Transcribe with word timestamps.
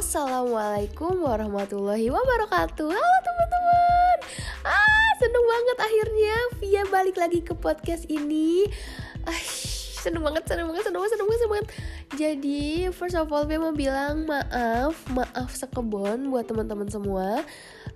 Assalamualaikum 0.00 1.28
warahmatullahi 1.28 2.08
wabarakatuh. 2.08 2.88
Halo 2.88 3.18
teman-teman. 3.20 4.16
Ah 4.64 5.10
seneng 5.20 5.44
banget 5.44 5.76
akhirnya 5.76 6.36
Via 6.56 6.82
balik 6.88 7.20
lagi 7.20 7.44
ke 7.44 7.52
podcast 7.52 8.08
ini. 8.08 8.64
Ah, 9.28 9.36
Seneng 10.00 10.24
banget, 10.24 10.48
seneng 10.48 10.72
banget, 10.72 10.88
seneng 10.88 11.04
banget, 11.04 11.12
seneng 11.12 11.26
banget, 11.28 11.40
seneng 11.44 11.52
banget. 11.52 11.68
Jadi 12.16 12.88
first 12.96 13.12
of 13.12 13.28
all 13.28 13.44
Via 13.44 13.60
mau 13.60 13.76
bilang 13.76 14.24
maaf 14.24 14.96
Maaf 15.12 15.52
sekebon 15.52 16.32
buat 16.32 16.48
teman-teman 16.48 16.88
semua. 16.88 17.44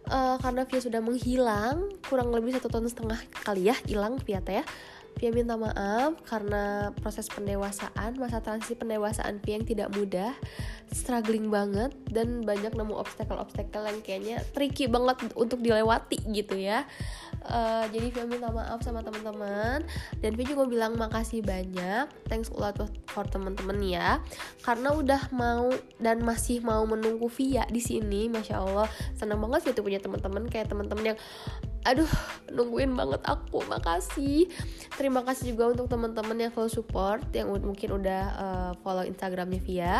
Uh, 0.04 0.36
Karena 0.44 0.68
Via 0.68 0.84
sudah 0.84 1.00
menghilang 1.00 1.88
Kurang 2.04 2.28
lebih 2.36 2.52
satu 2.52 2.68
tahun 2.68 2.92
setengah 2.92 3.16
kali 3.48 3.72
ya 3.72 3.76
Hilang 3.88 4.20
Via 4.20 4.44
teh 4.44 4.60
ya 4.60 4.64
Pia 5.24 5.32
minta 5.32 5.56
maaf 5.56 6.20
karena 6.28 6.92
proses 7.00 7.32
pendewasaan, 7.32 8.20
masa 8.20 8.44
transisi 8.44 8.76
pendewasaan 8.76 9.40
Pia 9.40 9.56
yang 9.56 9.64
tidak 9.64 9.88
mudah, 9.96 10.36
struggling 10.92 11.48
banget 11.48 11.96
dan 12.12 12.44
banyak 12.44 12.76
nemu 12.76 12.92
obstacle-obstacle 12.92 13.88
yang 13.88 14.04
kayaknya 14.04 14.44
tricky 14.52 14.84
banget 14.84 15.32
untuk 15.32 15.64
dilewati 15.64 16.20
gitu 16.28 16.60
ya. 16.60 16.84
Uh, 17.44 17.84
jadi 17.92 18.08
Pia 18.08 18.24
minta 18.24 18.48
maaf 18.48 18.80
sama 18.80 19.04
teman-teman. 19.04 19.84
Dan 20.18 20.32
Pia 20.32 20.46
juga 20.48 20.64
bilang 20.64 20.96
makasih 20.96 21.44
banyak, 21.44 22.08
thanks 22.24 22.48
a 22.48 22.56
lot 22.56 22.80
for 23.12 23.24
teman-teman 23.28 23.78
ya, 23.84 24.18
karena 24.64 24.96
udah 24.96 25.28
mau 25.30 25.68
dan 26.00 26.24
masih 26.24 26.64
mau 26.64 26.82
menunggu 26.88 27.28
Via 27.28 27.68
di 27.68 27.84
sini, 27.84 28.32
masya 28.32 28.64
Allah. 28.64 28.88
Senang 29.12 29.44
banget 29.44 29.72
gitu 29.72 29.84
punya 29.84 30.00
teman-teman 30.00 30.48
kayak 30.48 30.72
teman-teman 30.72 31.14
yang 31.14 31.18
aduh 31.84 32.08
nungguin 32.48 32.96
banget 32.96 33.20
aku. 33.28 33.60
Makasih. 33.68 34.48
Terima 34.96 35.20
kasih 35.20 35.52
juga 35.52 35.76
untuk 35.76 35.92
teman-teman 35.92 36.48
yang 36.48 36.52
follow 36.52 36.72
support 36.72 37.20
yang 37.36 37.52
mungkin 37.52 38.00
udah 38.00 38.22
uh, 38.40 38.72
follow 38.80 39.04
instagramnya 39.04 39.60
Via 39.60 39.94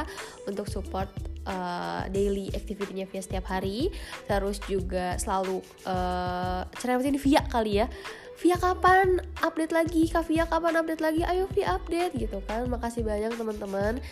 untuk 0.49 0.65
support 0.73 1.13
uh, 1.47 2.05
daily 2.11 2.51
activity-nya 2.53 3.09
Via 3.09 3.23
setiap 3.23 3.49
hari. 3.49 3.93
Terus 4.29 4.61
juga 4.67 5.17
selalu 5.17 5.61
uh, 5.89 6.67
cerewetin 6.81 7.17
Via 7.21 7.43
kali 7.47 7.85
ya. 7.85 7.87
Via 8.35 8.59
kapan 8.59 9.23
update 9.41 9.73
lagi? 9.73 10.11
Kak 10.11 10.27
Via 10.27 10.45
kapan 10.51 10.83
update 10.83 11.01
lagi? 11.01 11.23
Ayo 11.23 11.47
Via 11.55 11.79
update 11.79 12.19
gitu 12.19 12.43
kan. 12.45 12.67
Makasih 12.67 13.07
banyak 13.07 13.39
teman-teman. 13.39 14.03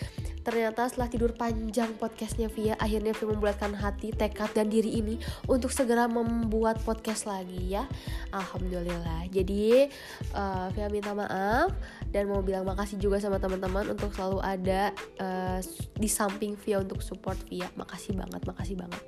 Ternyata 0.42 0.90
setelah 0.90 1.06
tidur 1.06 1.30
panjang 1.38 1.94
podcastnya 1.94 2.50
Via, 2.50 2.74
akhirnya 2.74 3.14
Via 3.14 3.30
membulatkan 3.30 3.78
hati, 3.78 4.10
tekad, 4.10 4.50
dan 4.50 4.66
diri 4.66 4.98
ini 4.98 5.14
untuk 5.46 5.70
segera 5.70 6.10
membuat 6.10 6.82
podcast 6.82 7.30
lagi 7.30 7.78
ya. 7.78 7.86
Alhamdulillah. 8.34 9.30
Jadi 9.30 9.86
uh, 10.34 10.66
Via 10.74 10.90
minta 10.90 11.14
maaf 11.14 11.70
dan 12.12 12.28
mau 12.28 12.44
bilang 12.44 12.68
makasih 12.68 13.00
juga 13.00 13.16
sama 13.18 13.40
teman-teman 13.40 13.96
untuk 13.96 14.12
selalu 14.12 14.38
ada 14.44 14.92
uh, 15.18 15.58
di 15.96 16.06
samping 16.06 16.54
Via 16.60 16.84
untuk 16.84 17.00
support 17.00 17.40
Via. 17.48 17.72
Makasih 17.74 18.12
banget, 18.12 18.44
makasih 18.44 18.76
banget. 18.76 19.02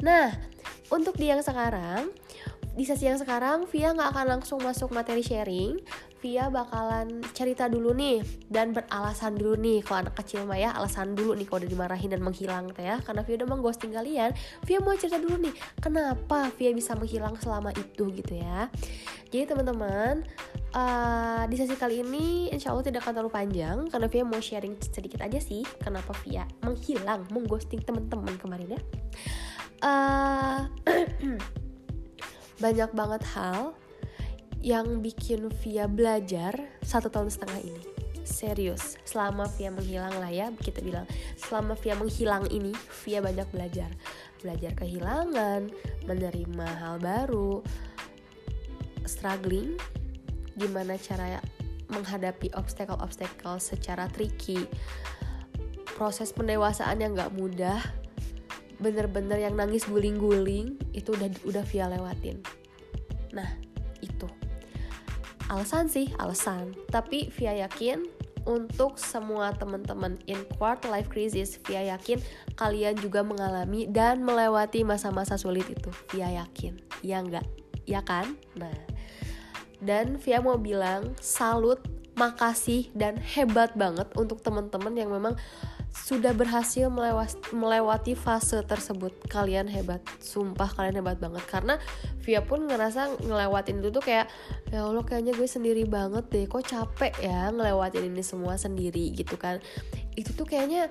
Nah, 0.00 0.30
untuk 0.94 1.18
di 1.18 1.28
yang 1.28 1.42
sekarang, 1.42 2.14
di 2.74 2.82
sesi 2.82 3.06
yang 3.06 3.22
sekarang 3.22 3.70
Via 3.70 3.94
nggak 3.94 4.10
akan 4.10 4.26
langsung 4.38 4.58
masuk 4.58 4.90
materi 4.90 5.22
sharing. 5.22 5.78
Via 6.18 6.50
bakalan 6.50 7.22
cerita 7.30 7.70
dulu 7.70 7.94
nih 7.94 8.18
dan 8.50 8.74
beralasan 8.74 9.38
dulu 9.38 9.54
nih. 9.54 9.78
Kalau 9.86 10.02
anak 10.02 10.18
kecil 10.18 10.42
mah 10.42 10.58
ya 10.58 10.74
alasan 10.74 11.14
dulu 11.14 11.38
nih 11.38 11.46
kalau 11.46 11.62
udah 11.62 11.70
dimarahin 11.70 12.10
dan 12.10 12.20
menghilang 12.24 12.74
teh 12.74 12.82
ya. 12.82 12.98
Karena 12.98 13.22
Via 13.22 13.36
udah 13.38 13.48
mengghosting 13.54 13.94
kalian. 13.94 14.34
Via 14.66 14.78
mau 14.82 14.90
cerita 14.98 15.22
dulu 15.22 15.38
nih 15.38 15.54
kenapa 15.78 16.50
Via 16.58 16.74
bisa 16.74 16.98
menghilang 16.98 17.38
selama 17.38 17.70
itu 17.78 18.10
gitu 18.10 18.34
ya. 18.42 18.66
Jadi 19.30 19.54
teman-teman 19.54 20.26
uh, 20.74 21.42
di 21.46 21.54
sesi 21.54 21.78
kali 21.78 22.02
ini 22.02 22.50
insya 22.50 22.74
Allah 22.74 22.82
tidak 22.82 23.06
akan 23.06 23.22
terlalu 23.22 23.32
panjang. 23.38 23.86
Karena 23.86 24.06
Via 24.10 24.24
mau 24.26 24.42
sharing 24.42 24.74
sedikit 24.82 25.22
aja 25.22 25.38
sih 25.38 25.62
kenapa 25.78 26.10
Via 26.26 26.42
menghilang 26.66 27.22
mengghosting 27.30 27.86
teman-teman 27.86 28.34
kemarin 28.34 28.74
ya. 28.74 28.80
Uh, 29.84 30.66
banyak 32.64 32.96
banget 32.96 33.22
hal 33.36 33.76
yang 34.64 35.04
bikin 35.04 35.52
Via 35.60 35.84
belajar 35.84 36.56
satu 36.80 37.12
tahun 37.12 37.28
setengah 37.28 37.60
ini. 37.60 37.84
Serius 38.24 38.96
selama 39.04 39.44
Via 39.60 39.68
menghilang 39.68 40.16
lah 40.16 40.32
ya 40.32 40.48
kita 40.56 40.80
bilang. 40.80 41.04
Selama 41.36 41.76
Via 41.76 41.92
menghilang 41.92 42.48
ini 42.48 42.72
Via 43.04 43.20
banyak 43.20 43.44
belajar. 43.52 43.92
Belajar 44.40 44.72
kehilangan 44.72 45.68
menerima 46.08 46.68
hal 46.80 46.96
baru 47.04 47.60
struggling 49.04 49.76
gimana 50.56 50.96
cara 50.96 51.44
menghadapi 51.92 52.48
obstacle-obstacle 52.56 53.60
secara 53.60 54.08
tricky 54.08 54.64
proses 55.92 56.32
pendewasaan 56.32 57.04
yang 57.04 57.12
gak 57.12 57.36
mudah 57.36 57.84
bener-bener 58.78 59.38
yang 59.42 59.54
nangis 59.54 59.86
guling-guling 59.86 60.78
itu 60.96 61.14
udah 61.14 61.28
udah 61.46 61.64
Via 61.68 61.86
lewatin. 61.90 62.40
Nah 63.32 63.48
itu. 64.02 64.28
Alasan 65.50 65.92
sih 65.92 66.10
alasan. 66.16 66.72
Tapi 66.88 67.28
Via 67.34 67.66
yakin 67.68 68.04
untuk 68.44 69.00
semua 69.00 69.56
teman-teman 69.56 70.20
in 70.28 70.36
quarter 70.60 70.92
life 70.92 71.08
crisis 71.08 71.56
Via 71.64 71.96
yakin 71.96 72.20
kalian 72.60 72.96
juga 73.00 73.24
mengalami 73.24 73.88
dan 73.88 74.20
melewati 74.20 74.84
masa-masa 74.84 75.40
sulit 75.40 75.68
itu. 75.68 75.90
Via 76.12 76.44
yakin. 76.44 76.80
Ya 77.00 77.20
enggak? 77.20 77.46
Ya 77.84 78.00
kan? 78.00 78.36
Nah. 78.56 78.72
Dan 79.84 80.16
Via 80.16 80.40
mau 80.40 80.56
bilang 80.56 81.12
salut 81.20 81.82
makasih 82.14 82.88
dan 82.94 83.18
hebat 83.18 83.74
banget 83.74 84.06
untuk 84.14 84.40
teman-teman 84.40 84.94
yang 84.94 85.10
memang 85.10 85.34
sudah 85.94 86.34
berhasil 86.34 86.90
melewati, 86.90 87.38
melewati 87.54 88.12
fase 88.18 88.60
tersebut. 88.66 89.14
Kalian 89.30 89.70
hebat. 89.70 90.02
Sumpah 90.18 90.66
kalian 90.74 90.98
hebat 90.98 91.22
banget. 91.22 91.46
Karena 91.46 91.78
Via 92.26 92.42
pun 92.42 92.66
ngerasa 92.66 93.22
ngelewatin 93.22 93.78
itu 93.78 93.94
tuh 93.94 94.02
kayak 94.02 94.26
ya 94.74 94.82
Allah 94.82 95.06
kayaknya 95.06 95.38
gue 95.38 95.46
sendiri 95.46 95.86
banget 95.86 96.26
deh. 96.34 96.44
Kok 96.50 96.66
capek 96.66 97.14
ya 97.22 97.48
ngelewatin 97.54 98.10
ini 98.10 98.26
semua 98.26 98.58
sendiri 98.58 99.14
gitu 99.14 99.38
kan. 99.38 99.62
Itu 100.18 100.34
tuh 100.34 100.50
kayaknya 100.50 100.90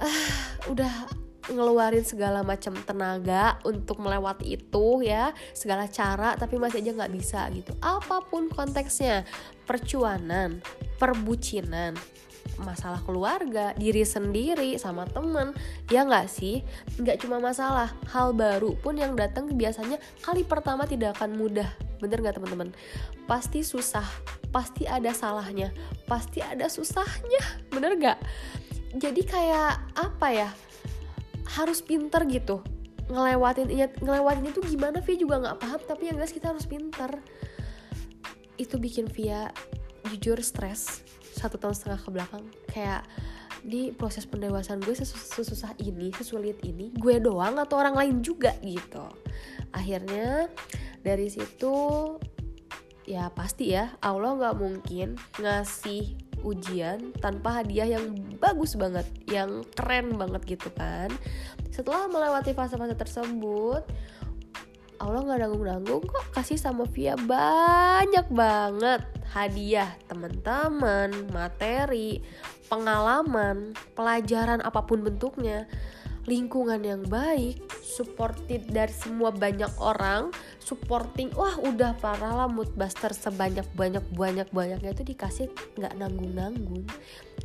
ah 0.00 0.32
udah 0.72 1.12
ngeluarin 1.46 2.02
segala 2.02 2.42
macam 2.42 2.74
tenaga 2.82 3.60
untuk 3.68 4.00
melewati 4.00 4.56
itu 4.56 5.04
ya. 5.04 5.36
Segala 5.52 5.92
cara 5.92 6.40
tapi 6.40 6.56
masih 6.56 6.80
aja 6.80 7.04
nggak 7.04 7.12
bisa 7.14 7.44
gitu. 7.52 7.76
Apa 7.84 8.24
pun 8.24 8.48
konteksnya 8.48 9.28
percuanan 9.68 10.64
perbucinan 10.96 11.92
masalah 12.58 13.02
keluarga, 13.04 13.76
diri 13.76 14.06
sendiri, 14.06 14.78
sama 14.80 15.04
temen, 15.04 15.52
ya 15.92 16.06
nggak 16.06 16.26
sih? 16.30 16.62
Nggak 16.96 17.22
cuma 17.22 17.42
masalah, 17.42 17.92
hal 18.10 18.32
baru 18.32 18.74
pun 18.80 18.96
yang 18.96 19.12
datang 19.18 19.50
biasanya 19.52 20.00
kali 20.24 20.46
pertama 20.46 20.88
tidak 20.88 21.18
akan 21.20 21.36
mudah, 21.36 21.68
bener 22.00 22.22
nggak 22.22 22.40
teman-teman? 22.40 22.70
Pasti 23.28 23.60
susah, 23.60 24.06
pasti 24.54 24.88
ada 24.88 25.12
salahnya, 25.12 25.74
pasti 26.08 26.40
ada 26.40 26.70
susahnya, 26.70 27.42
bener 27.68 27.98
nggak? 27.98 28.18
Jadi 28.96 29.22
kayak 29.28 29.98
apa 29.98 30.28
ya? 30.32 30.48
Harus 31.46 31.84
pinter 31.84 32.24
gitu. 32.24 32.64
Ngelewatin 33.06 33.70
ngelewatin 34.02 34.50
itu 34.50 34.60
gimana 34.66 34.98
Via 34.98 35.16
juga 35.20 35.38
nggak 35.38 35.58
paham. 35.62 35.80
Tapi 35.84 36.02
yang 36.10 36.16
jelas 36.18 36.32
kita 36.34 36.50
harus 36.50 36.66
pinter. 36.66 37.20
Itu 38.56 38.80
bikin 38.80 39.06
Via 39.12 39.52
jujur 40.10 40.40
stres 40.40 41.06
satu 41.36 41.60
tahun 41.60 41.76
setengah 41.76 42.00
ke 42.00 42.08
belakang 42.08 42.44
kayak 42.72 43.04
di 43.60 43.92
proses 43.92 44.24
pendewasaan 44.24 44.80
gue 44.80 44.94
sesusah 44.96 45.76
ini 45.82 46.08
sesulit 46.16 46.62
ini 46.64 46.94
gue 46.96 47.20
doang 47.20 47.60
atau 47.60 47.76
orang 47.76 47.92
lain 47.98 48.16
juga? 48.24 48.56
Gitu. 48.64 49.04
Akhirnya 49.76 50.48
dari 51.04 51.28
situ 51.28 51.74
ya 53.06 53.30
pasti 53.30 53.70
ya 53.76 53.94
Allah 54.02 54.34
nggak 54.34 54.56
mungkin 54.58 55.14
ngasih 55.38 56.18
ujian 56.46 57.10
tanpa 57.18 57.62
hadiah 57.62 57.98
yang 57.98 58.14
bagus 58.38 58.78
banget 58.78 59.06
yang 59.26 59.66
keren 59.74 60.14
banget 60.14 60.56
gitu 60.56 60.70
kan. 60.72 61.10
Setelah 61.74 62.08
melewati 62.08 62.54
fase-fase 62.54 62.94
tersebut 62.94 63.82
Allah 65.00 65.20
nggak 65.24 65.40
nanggung-nanggung 65.44 66.04
kok. 66.08 66.24
Kasih 66.32 66.56
sama 66.60 66.88
Via 66.88 67.16
banyak 67.16 68.26
banget. 68.32 69.02
Hadiah 69.32 69.90
teman-teman, 70.08 71.12
materi, 71.34 72.24
pengalaman, 72.70 73.74
pelajaran 73.94 74.62
apa 74.62 74.86
pun 74.86 75.02
bentuknya, 75.02 75.66
lingkungan 76.26 76.82
yang 76.82 77.02
baik, 77.06 77.62
supported 77.82 78.66
dari 78.66 78.90
semua 78.90 79.30
banyak 79.30 79.70
orang, 79.78 80.34
supporting, 80.58 81.30
wah 81.38 81.54
udah 81.62 81.94
parah 82.02 82.34
lah 82.34 82.48
moodbuster 82.50 83.14
sebanyak 83.14 83.66
banyak 83.78 84.02
banyak 84.14 84.48
banyaknya 84.50 84.90
itu 84.90 85.04
dikasih 85.06 85.46
nggak 85.78 85.94
nanggung 85.94 86.34
nanggung, 86.34 86.84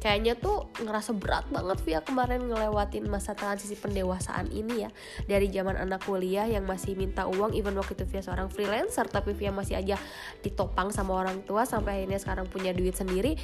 kayaknya 0.01 0.33
tuh 0.33 0.65
ngerasa 0.81 1.13
berat 1.13 1.45
banget 1.53 1.77
Via 1.85 2.01
kemarin 2.01 2.49
ngelewatin 2.49 3.05
masa 3.05 3.37
transisi 3.37 3.77
pendewasaan 3.77 4.49
ini 4.49 4.83
ya. 4.83 4.89
Dari 5.29 5.47
zaman 5.53 5.77
anak 5.77 6.09
kuliah 6.09 6.49
yang 6.49 6.65
masih 6.65 6.97
minta 6.97 7.29
uang 7.29 7.53
even 7.53 7.77
waktu 7.77 7.93
itu 7.93 8.09
Via 8.09 8.25
seorang 8.25 8.49
freelancer 8.49 9.05
tapi 9.05 9.37
Via 9.37 9.53
masih 9.53 9.77
aja 9.77 10.01
ditopang 10.41 10.89
sama 10.89 11.21
orang 11.21 11.45
tua 11.45 11.69
sampai 11.69 12.01
akhirnya 12.01 12.17
sekarang 12.17 12.49
punya 12.49 12.73
duit 12.73 12.97
sendiri. 12.97 13.37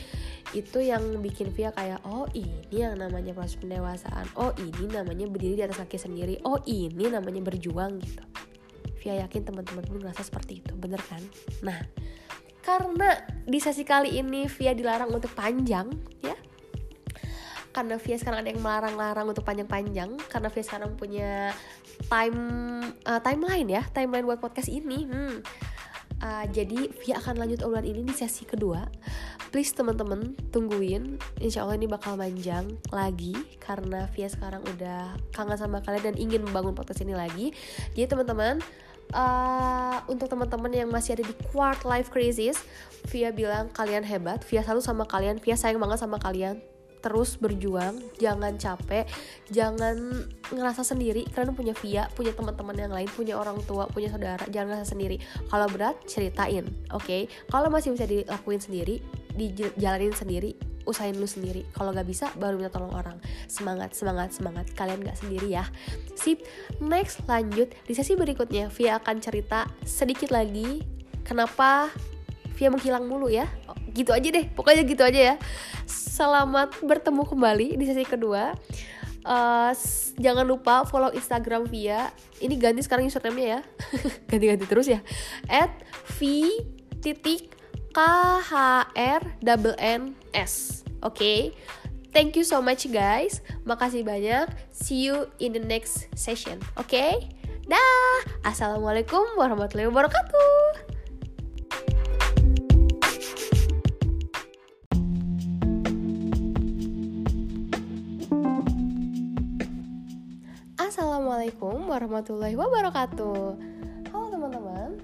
Itu 0.51 0.81
yang 0.81 1.21
bikin 1.21 1.53
Via 1.53 1.69
kayak 1.69 2.01
oh 2.09 2.25
ini 2.33 2.73
yang 2.73 2.97
namanya 2.97 3.37
proses 3.37 3.61
pendewasaan. 3.61 4.25
Oh 4.33 4.49
ini 4.57 4.89
namanya 4.89 5.29
berdiri 5.29 5.61
di 5.61 5.63
atas 5.63 5.77
kaki 5.77 6.01
sendiri. 6.01 6.41
Oh 6.41 6.57
ini 6.65 7.05
namanya 7.13 7.45
berjuang 7.45 8.01
gitu. 8.01 8.25
Via 9.05 9.21
yakin 9.29 9.45
teman-teman 9.45 9.85
pun 9.85 10.01
ngerasa 10.01 10.25
seperti 10.25 10.65
itu 10.65 10.73
bener 10.73 10.99
kan? 11.05 11.21
Nah 11.61 11.85
karena 12.65 13.13
di 13.45 13.61
sesi 13.61 13.85
kali 13.85 14.17
ini 14.17 14.49
Via 14.49 14.73
dilarang 14.73 15.13
untuk 15.13 15.31
panjang 15.37 15.87
ya 16.19 16.46
karena 17.77 18.01
Via 18.01 18.17
sekarang 18.17 18.41
ada 18.41 18.49
yang 18.49 18.61
melarang-larang 18.65 19.29
untuk 19.29 19.45
panjang-panjang 19.45 20.17
karena 20.33 20.49
Via 20.49 20.65
sekarang 20.65 20.97
punya 20.97 21.53
time 22.09 22.41
uh, 23.05 23.21
timeline 23.21 23.69
ya 23.69 23.85
timeline 23.93 24.25
buat 24.25 24.41
podcast 24.41 24.65
ini. 24.73 25.05
Hmm. 25.05 25.45
uh, 26.25 26.45
jadi 26.49 26.89
Via 26.89 27.21
akan 27.21 27.37
lanjut 27.37 27.61
obrolan 27.61 27.85
ini 27.85 28.01
di 28.01 28.17
sesi 28.17 28.49
kedua. 28.49 28.81
Please 29.53 29.77
teman-teman 29.77 30.33
tungguin. 30.49 31.21
Insya 31.37 31.69
Allah 31.69 31.77
ini 31.77 31.85
bakal 31.85 32.17
panjang 32.17 32.65
lagi 32.89 33.37
karena 33.61 34.09
Via 34.09 34.25
sekarang 34.25 34.65
udah 34.73 35.13
kangen 35.37 35.61
sama 35.61 35.77
kalian 35.85 36.13
dan 36.13 36.15
ingin 36.17 36.41
membangun 36.49 36.73
podcast 36.73 37.05
ini 37.05 37.13
lagi. 37.13 37.53
Jadi 37.93 38.09
teman-teman 38.09 38.57
uh, 39.13 40.01
untuk 40.09 40.25
teman-teman 40.33 40.73
yang 40.73 40.89
masih 40.89 41.13
ada 41.13 41.29
di 41.29 41.35
quart 41.53 41.85
life 41.85 42.09
crisis 42.09 42.57
Via 43.05 43.29
bilang 43.29 43.69
kalian 43.69 44.01
hebat. 44.01 44.41
Via 44.49 44.65
selalu 44.65 44.81
sama 44.81 45.05
kalian 45.05 45.37
Via 45.37 45.53
sayang 45.53 45.77
banget 45.77 46.01
sama 46.01 46.17
kalian 46.17 46.57
terus 46.99 47.37
berjuang, 47.37 48.01
jangan 48.17 48.57
capek, 48.57 49.05
jangan 49.53 50.27
ngerasa 50.49 50.81
sendiri. 50.83 51.23
Kalian 51.29 51.53
punya 51.53 51.73
via, 51.77 52.09
punya 52.13 52.33
teman-teman 52.33 52.75
yang 52.75 52.93
lain, 52.93 53.09
punya 53.11 53.37
orang 53.37 53.59
tua, 53.65 53.87
punya 53.87 54.09
saudara, 54.11 54.43
jangan 54.49 54.75
ngerasa 54.77 54.93
sendiri. 54.93 55.17
Kalau 55.49 55.67
berat, 55.69 55.95
ceritain, 56.09 56.65
oke? 56.91 57.05
Okay? 57.05 57.21
Kalau 57.47 57.69
masih 57.69 57.93
bisa 57.93 58.09
dilakuin 58.09 58.59
sendiri, 58.59 58.99
dijalanin 59.37 60.13
sendiri, 60.13 60.57
usahain 60.87 61.19
lu 61.19 61.27
sendiri. 61.27 61.67
Kalau 61.75 61.91
gak 61.91 62.07
bisa, 62.07 62.31
baru 62.39 62.57
minta 62.57 62.71
tolong 62.71 62.95
orang. 62.95 63.19
Semangat, 63.51 63.93
semangat, 63.93 64.31
semangat. 64.31 64.65
Kalian 64.73 65.03
gak 65.03 65.19
sendiri 65.19 65.51
ya. 65.51 65.67
Sip. 66.15 66.41
Next, 66.79 67.21
lanjut 67.27 67.69
di 67.85 67.93
sesi 67.93 68.15
berikutnya. 68.15 68.71
Via 68.71 68.97
akan 68.97 69.19
cerita 69.19 69.67
sedikit 69.83 70.31
lagi 70.31 70.81
kenapa 71.27 71.91
Via 72.57 72.73
menghilang 72.73 73.05
mulu 73.05 73.29
ya. 73.29 73.45
Gitu 73.97 74.13
aja 74.13 74.27
deh, 74.29 74.45
pokoknya 74.53 74.85
gitu 74.85 75.01
aja 75.01 75.19
ya. 75.33 75.35
Selamat 75.89 76.77
bertemu 76.85 77.25
kembali 77.25 77.67
di 77.81 77.83
sesi 77.89 78.05
kedua. 78.05 78.53
Uh, 79.27 79.75
jangan 80.21 80.45
lupa 80.45 80.85
follow 80.85 81.09
Instagram 81.11 81.65
Via. 81.67 82.13
Ini 82.37 82.53
ganti 82.55 82.85
sekarang 82.85 83.09
username-nya 83.09 83.59
ya. 83.59 83.61
Ganti-ganti 84.29 84.65
terus 84.69 84.87
ya. 84.87 85.01
At 85.49 85.73
V 86.15 86.45
titik 87.01 87.57
K 87.91 87.99
H 88.45 88.53
R 88.93 89.21
double 89.41 89.75
N 89.81 90.13
S. 90.31 90.85
Oke. 91.01 91.17
Okay? 91.17 91.39
Thank 92.15 92.39
you 92.39 92.47
so 92.47 92.63
much 92.63 92.87
guys. 92.87 93.43
Makasih 93.67 94.07
banyak. 94.07 94.47
See 94.71 95.05
you 95.05 95.27
in 95.43 95.53
the 95.53 95.61
next 95.61 96.07
session. 96.15 96.63
Oke? 96.79 96.93
Okay? 96.93 97.13
Dah. 97.67 98.47
Assalamualaikum 98.47 99.35
warahmatullahi 99.35 99.91
wabarakatuh. 99.91 100.86
Assalamualaikum 110.97 111.93
warahmatullahi 111.93 112.57
wabarakatuh. 112.57 113.53
Halo 114.09 114.25
teman-teman. 114.33 114.97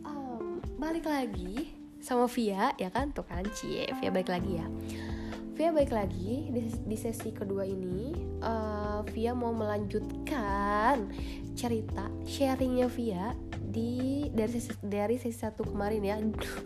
Um, 0.00 0.56
Balik 0.80 1.04
lagi 1.04 1.68
sama 2.00 2.24
Via 2.32 2.72
ya 2.80 2.88
kan? 2.88 3.12
Tuh 3.12 3.28
kan 3.28 3.44
Cie. 3.52 3.84
Via 4.00 4.08
balik 4.08 4.32
lagi 4.32 4.56
ya. 4.56 4.64
Via 5.52 5.68
balik 5.68 5.92
lagi 5.92 6.48
di, 6.48 6.64
di 6.64 6.96
sesi 6.96 7.28
kedua 7.28 7.68
ini 7.68 8.16
uh, 8.40 9.04
Via 9.12 9.36
mau 9.36 9.52
melanjutkan 9.52 11.12
cerita 11.52 12.08
sharingnya 12.24 12.88
Via 12.88 13.36
di 13.52 14.24
dari 14.32 14.48
sesi 14.48 14.72
dari 14.80 15.20
sesi 15.20 15.36
satu 15.36 15.60
kemarin 15.60 16.00
ya. 16.08 16.16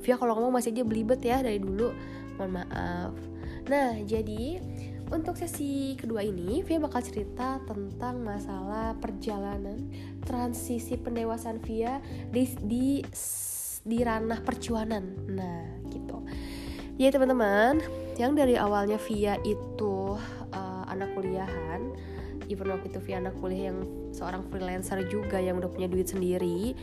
Via 0.07 0.15
kalau 0.15 0.39
ngomong 0.39 0.63
masih 0.63 0.71
aja 0.71 0.87
belibet 0.87 1.19
ya 1.27 1.43
dari 1.43 1.59
dulu. 1.59 1.91
Mohon 2.39 2.63
maaf. 2.63 3.15
Nah 3.67 3.99
jadi 4.07 4.63
untuk 5.09 5.35
sesi 5.41 5.97
kedua 5.97 6.21
ini, 6.25 6.61
Via 6.65 6.79
bakal 6.81 7.01
cerita 7.01 7.61
tentang 7.65 8.21
masalah 8.21 8.93
perjalanan 9.01 9.89
transisi 10.25 10.97
pendewasaan 11.01 11.61
Via 11.65 12.01
di 12.29 12.45
di 12.61 12.87
di 13.85 13.99
ranah 14.05 14.45
percuanan. 14.45 15.05
Nah, 15.33 15.65
gitu. 15.89 16.25
Ya 16.99 17.15
teman-teman, 17.15 17.79
yang 18.19 18.35
dari 18.35 18.59
awalnya 18.59 18.99
Via 18.99 19.39
itu 19.47 20.19
uh, 20.51 20.85
anak 20.91 21.15
kuliahan, 21.15 21.95
even 22.51 22.69
waktu 22.75 22.91
itu 22.91 22.99
Via 23.07 23.23
anak 23.23 23.39
kuliah 23.39 23.71
yang 23.71 23.87
seorang 24.11 24.43
freelancer 24.51 25.07
juga 25.07 25.39
yang 25.39 25.63
udah 25.63 25.71
punya 25.71 25.87
duit 25.87 26.11
sendiri, 26.11 26.75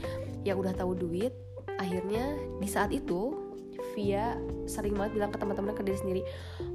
yang 0.47 0.55
udah 0.55 0.71
tahu 0.71 0.95
duit, 0.95 1.35
akhirnya 1.77 2.39
di 2.63 2.67
saat 2.71 2.95
itu 2.95 3.35
Via 3.93 4.39
sering 4.65 4.95
banget 4.95 5.19
bilang 5.19 5.31
ke 5.31 5.37
teman-teman 5.39 5.75
ke 5.75 5.83
diri 5.83 5.99
sendiri, 5.99 6.21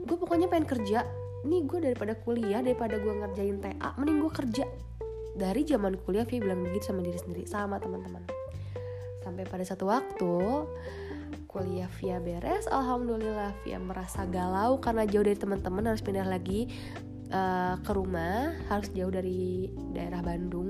gue 0.04 0.16
pokoknya 0.20 0.52
pengen 0.52 0.68
kerja 0.68 1.08
nih 1.40 1.64
gue 1.64 1.78
daripada 1.80 2.12
kuliah 2.20 2.60
daripada 2.60 3.00
gue 3.00 3.14
ngerjain 3.16 3.58
TA 3.60 3.96
mending 3.96 4.18
gue 4.20 4.32
kerja. 4.32 4.66
Dari 5.30 5.62
zaman 5.64 5.96
kuliah 6.04 6.26
Via 6.28 6.42
bilang 6.42 6.60
begitu 6.66 6.92
sama 6.92 7.00
diri 7.00 7.16
sendiri 7.16 7.44
sama 7.48 7.80
teman-teman. 7.80 8.24
Sampai 9.24 9.48
pada 9.48 9.64
satu 9.64 9.88
waktu 9.88 10.34
kuliah 11.48 11.88
Via 11.98 12.20
beres 12.20 12.68
alhamdulillah 12.68 13.56
Via 13.64 13.80
merasa 13.80 14.26
galau 14.28 14.78
karena 14.78 15.08
jauh 15.08 15.24
dari 15.24 15.38
teman-teman 15.38 15.88
harus 15.88 16.04
pindah 16.04 16.26
lagi 16.28 16.68
uh, 17.32 17.80
ke 17.80 17.90
rumah 17.94 18.52
harus 18.68 18.92
jauh 18.92 19.12
dari 19.12 19.70
daerah 19.96 20.20
Bandung. 20.20 20.68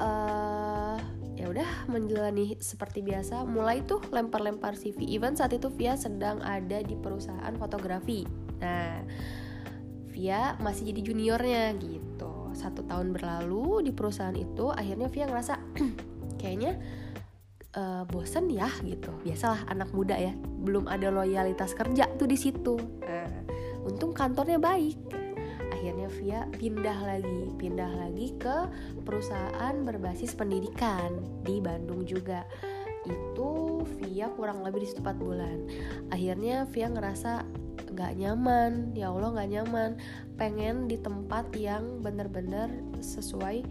Uh, 0.00 0.96
ya 1.36 1.48
udah 1.48 1.88
menjalani 1.88 2.56
seperti 2.60 3.00
biasa 3.00 3.48
mulai 3.48 3.80
tuh 3.84 4.00
lempar-lempar 4.12 4.76
CV 4.76 5.08
even 5.08 5.36
saat 5.36 5.56
itu 5.56 5.72
Via 5.72 5.96
sedang 5.96 6.40
ada 6.44 6.84
di 6.84 6.96
perusahaan 6.96 7.52
fotografi 7.56 8.49
Nah, 8.60 9.02
Via 10.10 10.58
masih 10.60 10.92
jadi 10.92 11.00
juniornya 11.00 11.64
gitu. 11.80 12.52
Satu 12.52 12.84
tahun 12.84 13.16
berlalu 13.16 13.88
di 13.88 13.92
perusahaan 13.94 14.36
itu, 14.36 14.68
akhirnya 14.68 15.08
Via 15.08 15.26
ngerasa 15.30 15.54
kayaknya 16.40 16.76
uh, 17.78 18.04
bosen 18.04 18.50
ya 18.52 18.68
gitu. 18.84 19.10
Biasalah 19.24 19.70
anak 19.70 19.94
muda 19.96 20.18
ya, 20.18 20.34
belum 20.36 20.90
ada 20.90 21.08
loyalitas 21.08 21.72
kerja 21.72 22.10
tuh 22.20 22.28
di 22.28 22.36
situ. 22.36 22.76
Nah, 23.06 23.32
untung 23.86 24.12
kantornya 24.12 24.60
baik. 24.60 24.98
Akhirnya 25.72 26.12
Via 26.20 26.40
pindah 26.52 26.98
lagi, 27.06 27.40
pindah 27.56 27.88
lagi 28.04 28.36
ke 28.36 28.68
perusahaan 29.06 29.74
berbasis 29.80 30.36
pendidikan 30.36 31.16
di 31.40 31.62
Bandung 31.64 32.04
juga 32.04 32.44
itu 33.08 33.80
Via 33.96 34.28
kurang 34.36 34.60
lebih 34.60 34.84
di 34.84 34.88
situ 34.92 35.00
4 35.00 35.16
bulan 35.16 35.56
akhirnya 36.12 36.68
Via 36.68 36.88
ngerasa 36.92 37.48
gak 37.94 38.16
nyaman 38.16 38.92
ya 38.92 39.12
Allah 39.12 39.30
gak 39.36 39.50
nyaman. 39.50 39.90
Pengen 40.36 40.88
di 40.88 40.96
tempat 41.00 41.52
yang 41.56 42.00
bener-bener 42.00 42.70
sesuai 43.00 43.64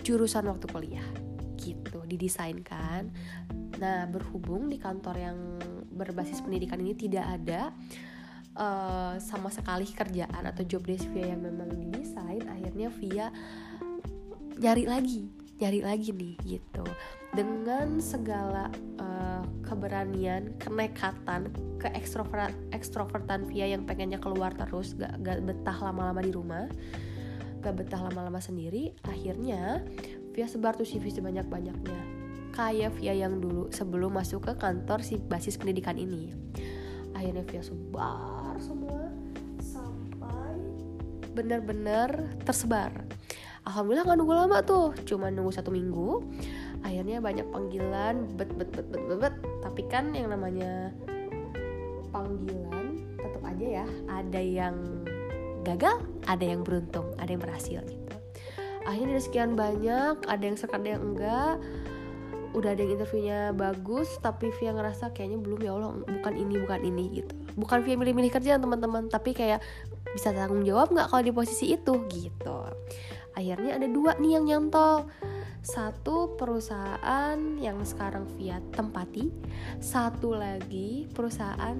jurusan 0.00 0.48
waktu 0.48 0.66
kuliah 0.70 1.08
gitu 1.60 2.02
didesain 2.08 2.60
kan. 2.64 3.12
Nah 3.78 4.08
berhubung 4.08 4.72
di 4.72 4.80
kantor 4.80 5.16
yang 5.16 5.38
berbasis 5.90 6.40
pendidikan 6.40 6.80
ini 6.80 6.96
tidak 6.96 7.26
ada 7.28 7.70
uh, 8.56 9.14
sama 9.20 9.52
sekali 9.52 9.86
kerjaan 9.90 10.48
atau 10.48 10.64
job 10.64 10.82
desk 10.88 11.06
via 11.12 11.36
yang 11.36 11.44
memang 11.44 11.68
didesain 11.76 12.42
akhirnya 12.48 12.88
via 12.96 13.26
nyari 14.60 14.84
lagi 14.88 15.39
nyari 15.60 15.80
lagi 15.84 16.10
nih 16.16 16.34
gitu 16.44 16.84
dengan 17.30 18.02
segala 18.02 18.72
uh, 18.98 19.46
keberanian, 19.62 20.50
kenekatan, 20.58 21.46
ke 21.78 21.86
ekstrovert 21.94 22.50
ekstrovertan 22.74 23.46
via 23.46 23.70
yang 23.70 23.86
pengennya 23.86 24.18
keluar 24.18 24.50
terus, 24.58 24.98
gak, 24.98 25.14
gak 25.22 25.38
betah 25.46 25.78
lama-lama 25.78 26.20
di 26.26 26.34
rumah, 26.34 26.66
gak 27.62 27.78
betah 27.78 28.02
lama-lama 28.02 28.42
sendiri, 28.42 28.90
akhirnya 29.06 29.86
via 30.34 30.46
sebar 30.50 30.74
tuh 30.74 30.86
CV 30.86 31.14
sebanyak-banyaknya, 31.14 32.00
kayak 32.50 32.90
via 32.98 33.14
yang 33.14 33.38
dulu 33.38 33.70
sebelum 33.70 34.10
masuk 34.10 34.50
ke 34.50 34.52
kantor 34.58 34.98
si 35.06 35.22
basis 35.22 35.54
pendidikan 35.54 35.94
ini. 35.94 36.34
Akhirnya 37.14 37.46
via 37.46 37.62
sebar 37.62 38.58
semua 38.58 39.06
sampai 39.62 40.58
benar-benar 41.30 42.10
tersebar. 42.42 42.90
Alhamdulillah 43.70 44.02
gak 44.02 44.18
nunggu 44.18 44.34
lama 44.34 44.58
tuh, 44.66 44.90
cuma 45.06 45.30
nunggu 45.30 45.54
satu 45.54 45.70
minggu. 45.70 46.26
Akhirnya 46.82 47.22
banyak 47.22 47.46
panggilan 47.54 48.34
bet 48.34 48.50
bet 48.58 48.74
bet 48.74 48.90
bet 48.90 49.02
bet, 49.06 49.18
bet. 49.22 49.34
tapi 49.62 49.86
kan 49.86 50.10
yang 50.10 50.34
namanya 50.34 50.90
panggilan 52.10 52.98
aja 53.46 53.84
ya 53.84 53.86
ada 54.08 54.40
yang 54.40 54.74
gagal 55.66 56.00
ada 56.24 56.40
yang 56.40 56.64
beruntung 56.64 57.12
ada 57.20 57.30
yang 57.30 57.42
berhasil 57.42 57.84
gitu. 57.84 58.16
Akhirnya 58.88 59.20
dari 59.20 59.22
sekian 59.22 59.52
banyak 59.54 60.24
ada 60.24 60.42
yang 60.42 60.56
suka 60.56 60.80
ada 60.80 60.96
yang 60.96 61.02
enggak. 61.14 61.54
Udah 62.50 62.74
ada 62.74 62.82
yang 62.82 62.98
interviewnya 62.98 63.54
bagus 63.54 64.10
tapi 64.18 64.50
Via 64.58 64.74
ngerasa 64.74 65.14
kayaknya 65.14 65.38
belum 65.38 65.60
ya 65.62 65.70
Allah 65.76 66.02
bukan 66.02 66.34
ini 66.34 66.54
bukan 66.58 66.80
ini 66.82 67.04
gitu. 67.22 67.34
Bukan 67.54 67.86
Via 67.86 67.94
milih-milih 67.94 68.32
kerja 68.32 68.58
teman-teman 68.58 69.06
tapi 69.06 69.36
kayak 69.36 69.62
bisa 70.10 70.34
tanggung 70.34 70.66
jawab 70.66 70.90
nggak 70.90 71.06
kalau 71.06 71.22
di 71.22 71.30
posisi 71.30 71.70
itu 71.70 71.94
gitu 72.10 72.66
akhirnya 73.40 73.80
ada 73.80 73.88
dua 73.88 74.20
nih 74.20 74.36
yang 74.36 74.44
nyantol. 74.44 75.08
Satu 75.64 76.36
perusahaan 76.36 77.36
yang 77.60 77.84
sekarang 77.84 78.24
Via 78.36 78.60
tempati 78.72 79.28
satu 79.76 80.32
lagi 80.32 81.04
perusahaan 81.12 81.76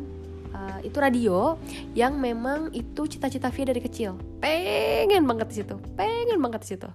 uh, 0.53 0.81
itu 0.85 0.97
radio 1.01 1.57
yang 1.97 2.21
memang 2.21 2.73
itu 2.77 3.09
cita-cita 3.09 3.53
Via 3.53 3.69
dari 3.69 3.81
kecil. 3.81 4.17
Pengen 4.41 5.25
banget 5.25 5.49
di 5.53 5.55
situ 5.65 5.77
pengen 5.97 6.41
banget 6.41 6.61
di 6.65 6.69
situ. 6.77 6.89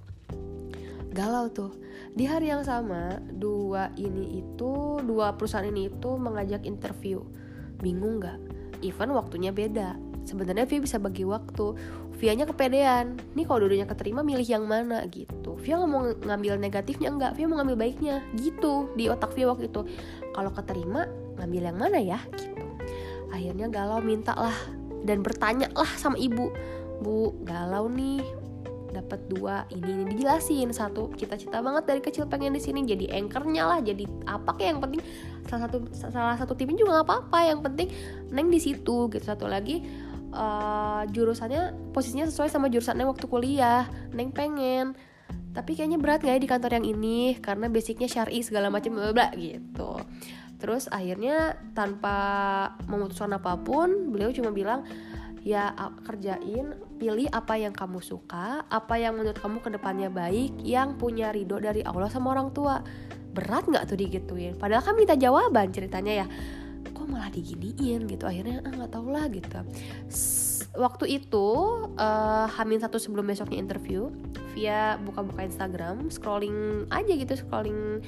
Galau 1.15 1.47
tuh. 1.47 1.71
Di 2.15 2.27
hari 2.27 2.51
yang 2.51 2.63
sama 2.63 3.23
dua 3.33 3.91
ini 3.95 4.43
itu 4.43 4.99
dua 5.03 5.33
perusahaan 5.35 5.65
ini 5.65 5.87
itu 5.89 6.09
mengajak 6.19 6.67
interview. 6.67 7.23
Bingung 7.79 8.19
nggak? 8.21 8.39
Even 8.83 9.15
waktunya 9.15 9.49
beda 9.49 9.95
sebenarnya 10.25 10.65
Via 10.65 10.81
bisa 10.81 10.97
bagi 10.97 11.23
waktu. 11.23 11.77
Via-nya 12.15 12.47
kepedean. 12.49 13.19
Nih 13.37 13.45
kalau 13.45 13.67
dulunya 13.67 13.85
keterima 13.85 14.25
milih 14.25 14.45
yang 14.45 14.65
mana 14.65 15.05
gitu. 15.07 15.55
Via 15.61 15.77
nggak 15.77 15.91
mau 15.91 16.01
ngambil 16.03 16.53
negatifnya? 16.59 17.09
Enggak 17.13 17.37
Via 17.37 17.45
mau 17.45 17.61
ngambil 17.61 17.77
baiknya. 17.77 18.25
Gitu 18.35 18.89
di 18.97 19.07
otak 19.07 19.37
Via 19.37 19.47
waktu 19.51 19.69
itu. 19.69 19.85
Kalau 20.33 20.51
keterima 20.51 21.07
ngambil 21.37 21.61
yang 21.71 21.77
mana 21.77 21.99
ya? 22.01 22.19
Gitu. 22.33 22.65
Akhirnya 23.31 23.67
galau 23.67 23.99
minta 23.99 24.31
lah 24.31 24.55
dan 25.03 25.21
bertanya 25.21 25.69
lah 25.75 25.89
sama 25.99 26.15
ibu. 26.15 26.49
Bu 27.03 27.35
galau 27.43 27.91
nih. 27.91 28.23
Dapat 28.95 29.27
dua. 29.27 29.67
Ini 29.67 29.91
ini 29.91 30.03
dijelasin. 30.15 30.71
Satu 30.71 31.11
cita-cita 31.19 31.59
banget 31.59 31.83
dari 31.83 31.99
kecil 31.99 32.31
pengen 32.31 32.55
di 32.55 32.63
sini. 32.63 32.87
Jadi 32.87 33.11
anchornya 33.11 33.67
lah. 33.67 33.79
Jadi 33.83 34.07
apa 34.23 34.55
kayak 34.55 34.69
yang 34.71 34.81
penting? 34.81 35.03
Salah 35.51 35.67
satu 35.67 35.77
salah 35.91 36.35
satu 36.39 36.55
timnya 36.55 36.79
juga 36.79 37.03
nggak 37.03 37.07
apa-apa. 37.11 37.39
Yang 37.43 37.59
penting 37.67 37.87
neng 38.31 38.47
di 38.47 38.59
situ 38.63 39.11
gitu. 39.11 39.19
Satu 39.19 39.51
lagi 39.51 39.83
uh, 40.35 41.07
jurusannya 41.09 41.91
posisinya 41.95 42.27
sesuai 42.27 42.51
sama 42.51 42.67
jurusannya 42.67 43.07
waktu 43.07 43.25
kuliah. 43.31 43.87
Neng 44.11 44.35
pengen. 44.35 44.93
Tapi 45.55 45.71
kayaknya 45.79 45.95
berat 45.95 46.19
nggak 46.19 46.35
ya 46.35 46.43
di 46.43 46.49
kantor 46.51 46.71
yang 46.75 46.85
ini? 46.85 47.39
Karena 47.39 47.71
basicnya 47.71 48.11
syari 48.11 48.43
segala 48.43 48.67
macam 48.67 48.99
bla 48.99 49.31
gitu. 49.39 49.95
Terus 50.59 50.91
akhirnya 50.91 51.55
tanpa 51.71 52.17
memutuskan 52.91 53.31
apa 53.39 53.55
pun 53.59 54.11
beliau 54.11 54.35
cuma 54.35 54.51
bilang 54.51 54.83
ya 55.45 55.71
kerjain 56.03 56.73
pilih 56.97 57.29
apa 57.29 57.53
yang 57.55 57.69
kamu 57.69 58.01
suka 58.01 58.65
apa 58.65 58.97
yang 58.97 59.13
menurut 59.13 59.37
kamu 59.37 59.61
ke 59.61 59.69
depannya 59.77 60.09
baik 60.09 60.57
yang 60.65 60.97
punya 60.97 61.29
ridho 61.29 61.61
dari 61.61 61.85
Allah 61.87 62.11
sama 62.11 62.35
orang 62.35 62.51
tua. 62.51 62.83
Berat 63.35 63.67
nggak 63.67 63.83
tuh 63.87 63.99
digituin? 63.99 64.55
Padahal 64.55 64.83
kan 64.83 64.95
minta 64.95 65.15
jawaban 65.15 65.71
ceritanya 65.71 66.23
ya 66.23 66.27
kok 67.05 67.13
malah 67.13 67.29
diginiin 67.29 68.09
gitu. 68.09 68.25
Akhirnya 68.25 68.65
ah 68.65 68.73
nggak 68.73 68.89
tau 68.89 69.05
lah 69.05 69.29
gitu. 69.29 69.61
Waktu 70.73 71.05
itu 71.21 71.47
uh, 72.01 72.49
hamin 72.49 72.81
satu 72.81 72.97
sebelum 72.97 73.29
besoknya 73.29 73.61
interview 73.61 74.09
via 74.57 74.97
buka-buka 75.05 75.45
Instagram 75.45 76.09
scrolling 76.09 76.89
aja 76.89 77.13
gitu 77.13 77.37
scrolling 77.37 78.01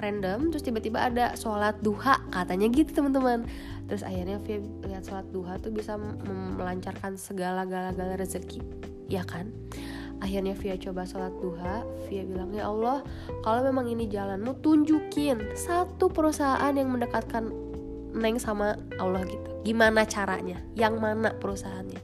random 0.00 0.48
terus 0.48 0.64
tiba-tiba 0.64 1.12
ada 1.12 1.36
sholat 1.36 1.76
duha 1.84 2.16
katanya 2.32 2.72
gitu 2.72 2.96
teman-teman. 2.96 3.44
Terus 3.84 4.00
akhirnya 4.00 4.40
Via 4.40 4.64
lihat 4.88 5.04
sholat 5.04 5.28
duha 5.28 5.60
tuh 5.60 5.74
bisa 5.74 6.00
melancarkan 6.56 7.20
segala 7.20 7.68
gala-gala 7.68 8.16
rezeki. 8.16 8.64
Ya 9.12 9.20
kan? 9.26 9.52
Akhirnya 10.24 10.56
Via 10.56 10.76
coba 10.80 11.04
sholat 11.04 11.32
duha 11.40 11.84
Via 12.08 12.24
bilang 12.24 12.52
ya 12.56 12.68
Allah 12.68 13.04
kalau 13.44 13.60
memang 13.64 13.88
ini 13.88 14.08
jalanmu 14.08 14.60
tunjukin 14.64 15.56
satu 15.56 16.08
perusahaan 16.08 16.72
yang 16.72 16.92
mendekatkan 16.92 17.69
Neng 18.14 18.42
sama 18.42 18.74
Allah 18.98 19.22
gitu. 19.26 19.50
Gimana 19.62 20.02
caranya? 20.06 20.58
Yang 20.74 20.94
mana 20.98 21.30
perusahaannya? 21.38 22.00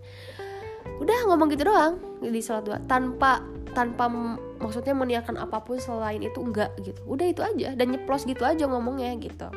Udah 1.02 1.28
ngomong 1.28 1.52
gitu 1.52 1.68
doang 1.68 2.00
di 2.24 2.40
sholat 2.40 2.64
duha 2.64 2.78
tanpa 2.88 3.44
tanpa 3.76 4.08
maksudnya 4.56 4.96
meniakan 4.96 5.36
apa 5.36 5.60
pun 5.60 5.76
selain 5.76 6.24
itu 6.24 6.40
enggak 6.40 6.72
gitu. 6.80 6.96
Udah 7.04 7.26
itu 7.28 7.44
aja 7.44 7.76
dan 7.76 7.92
nyeplos 7.92 8.24
gitu 8.24 8.48
aja 8.48 8.64
ngomongnya 8.64 9.12
gitu. 9.20 9.52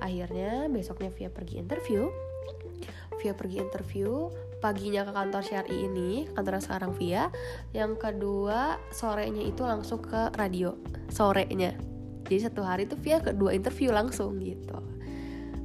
Akhirnya 0.00 0.72
besoknya 0.72 1.12
Via 1.12 1.28
pergi 1.28 1.60
interview. 1.60 2.08
Via 3.20 3.36
pergi 3.36 3.60
interview 3.60 4.32
paginya 4.64 5.04
ke 5.04 5.12
kantor 5.12 5.44
Syari 5.44 5.76
ini 5.84 6.24
kantor 6.32 6.64
sekarang 6.64 6.96
Via. 6.96 7.28
Yang 7.76 8.00
kedua 8.00 8.80
sorenya 8.88 9.44
itu 9.44 9.60
langsung 9.68 10.00
ke 10.00 10.32
radio. 10.40 10.72
Sorenya. 11.12 11.76
Jadi 12.24 12.38
satu 12.40 12.64
hari 12.64 12.88
itu 12.88 12.96
Via 12.96 13.20
kedua 13.20 13.52
interview 13.52 13.92
langsung 13.92 14.40
gitu 14.40 14.80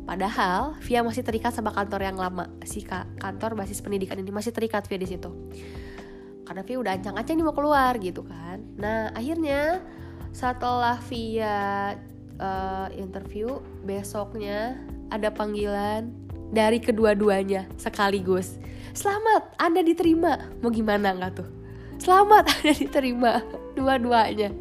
Padahal 0.06 0.78
Via 0.86 1.02
masih 1.02 1.26
terikat 1.26 1.50
sama 1.50 1.74
kantor 1.74 2.06
yang 2.06 2.18
lama. 2.18 2.46
Si 2.62 2.86
kantor 2.86 3.58
basis 3.58 3.82
pendidikan 3.82 4.22
ini 4.22 4.30
masih 4.30 4.54
terikat 4.54 4.86
Via 4.86 5.02
di 5.02 5.10
situ. 5.10 5.34
Karena 6.46 6.62
Via 6.62 6.78
udah 6.78 6.94
ancang-ancang 6.94 7.36
nih 7.36 7.46
mau 7.46 7.58
keluar 7.58 7.98
gitu 7.98 8.22
kan. 8.22 8.62
Nah 8.78 9.10
akhirnya 9.18 9.82
setelah 10.30 11.02
Via 11.10 11.98
uh, 12.38 12.88
interview 12.94 13.58
besoknya 13.82 14.78
ada 15.10 15.34
panggilan 15.34 16.14
dari 16.54 16.78
kedua-duanya 16.78 17.66
sekaligus. 17.82 18.62
Selamat 18.94 19.58
anda 19.58 19.82
diterima. 19.82 20.54
Mau 20.62 20.70
gimana 20.70 21.18
nggak 21.18 21.34
tuh? 21.34 21.50
Selamat 21.98 22.46
anda 22.62 22.74
diterima. 22.78 23.42
Dua-duanya 23.74 24.54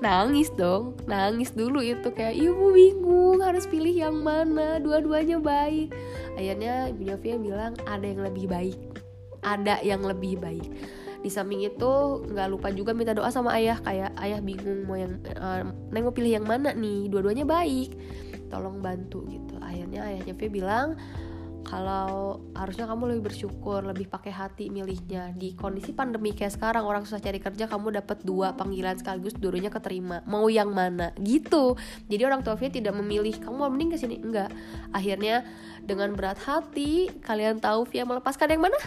nangis 0.00 0.48
dong. 0.56 0.96
Nangis 1.04 1.52
dulu 1.52 1.84
itu 1.84 2.08
kayak 2.10 2.36
ibu 2.36 2.72
bingung 2.72 3.38
harus 3.44 3.68
pilih 3.68 3.92
yang 3.92 4.16
mana 4.20 4.80
dua-duanya 4.80 5.38
baik. 5.38 5.92
Akhirnya 6.34 6.88
ibunya 6.90 7.16
Via 7.20 7.36
bilang 7.36 7.72
ada 7.84 8.04
yang 8.04 8.24
lebih 8.24 8.48
baik. 8.48 8.78
Ada 9.40 9.80
yang 9.84 10.04
lebih 10.04 10.40
baik. 10.40 10.68
Di 11.20 11.28
samping 11.28 11.60
itu 11.68 11.92
nggak 12.32 12.48
lupa 12.48 12.72
juga 12.72 12.96
minta 12.96 13.12
doa 13.12 13.28
sama 13.28 13.52
ayah 13.60 13.76
kayak 13.84 14.16
ayah 14.24 14.40
bingung 14.40 14.88
mau 14.88 14.96
yang 14.96 15.20
uh, 15.36 15.68
neng 15.92 16.08
mau 16.08 16.16
pilih 16.16 16.32
yang 16.40 16.48
mana 16.48 16.72
nih 16.72 17.12
dua-duanya 17.12 17.44
baik. 17.44 17.92
Tolong 18.48 18.80
bantu 18.80 19.28
gitu. 19.28 19.60
Akhirnya 19.60 20.08
ayahnya 20.08 20.32
V 20.32 20.40
bilang 20.48 20.96
kalau 21.70 22.42
harusnya 22.58 22.90
kamu 22.90 23.14
lebih 23.14 23.30
bersyukur 23.30 23.86
lebih 23.86 24.10
pakai 24.10 24.34
hati 24.34 24.66
milihnya. 24.74 25.30
Di 25.38 25.54
kondisi 25.54 25.94
pandemi 25.94 26.34
kayak 26.34 26.58
sekarang 26.58 26.82
orang 26.82 27.06
susah 27.06 27.22
cari 27.22 27.38
kerja 27.38 27.70
kamu 27.70 28.02
dapat 28.02 28.26
dua 28.26 28.58
panggilan 28.58 28.98
sekaligus 28.98 29.38
dua-duanya 29.38 29.70
keterima. 29.70 30.26
Mau 30.26 30.50
yang 30.50 30.74
mana? 30.74 31.14
Gitu. 31.22 31.78
Jadi 32.10 32.22
orang 32.26 32.42
tua 32.42 32.58
Via 32.58 32.74
tidak 32.74 32.98
memilih 32.98 33.38
kamu 33.38 33.70
mending 33.70 33.94
ke 33.94 33.98
sini 34.02 34.18
enggak. 34.18 34.50
Akhirnya 34.90 35.46
dengan 35.86 36.10
berat 36.18 36.42
hati 36.42 37.06
kalian 37.22 37.62
tahu 37.62 37.86
Via 37.86 38.02
melepaskan 38.02 38.50
yang 38.50 38.66
mana? 38.66 38.78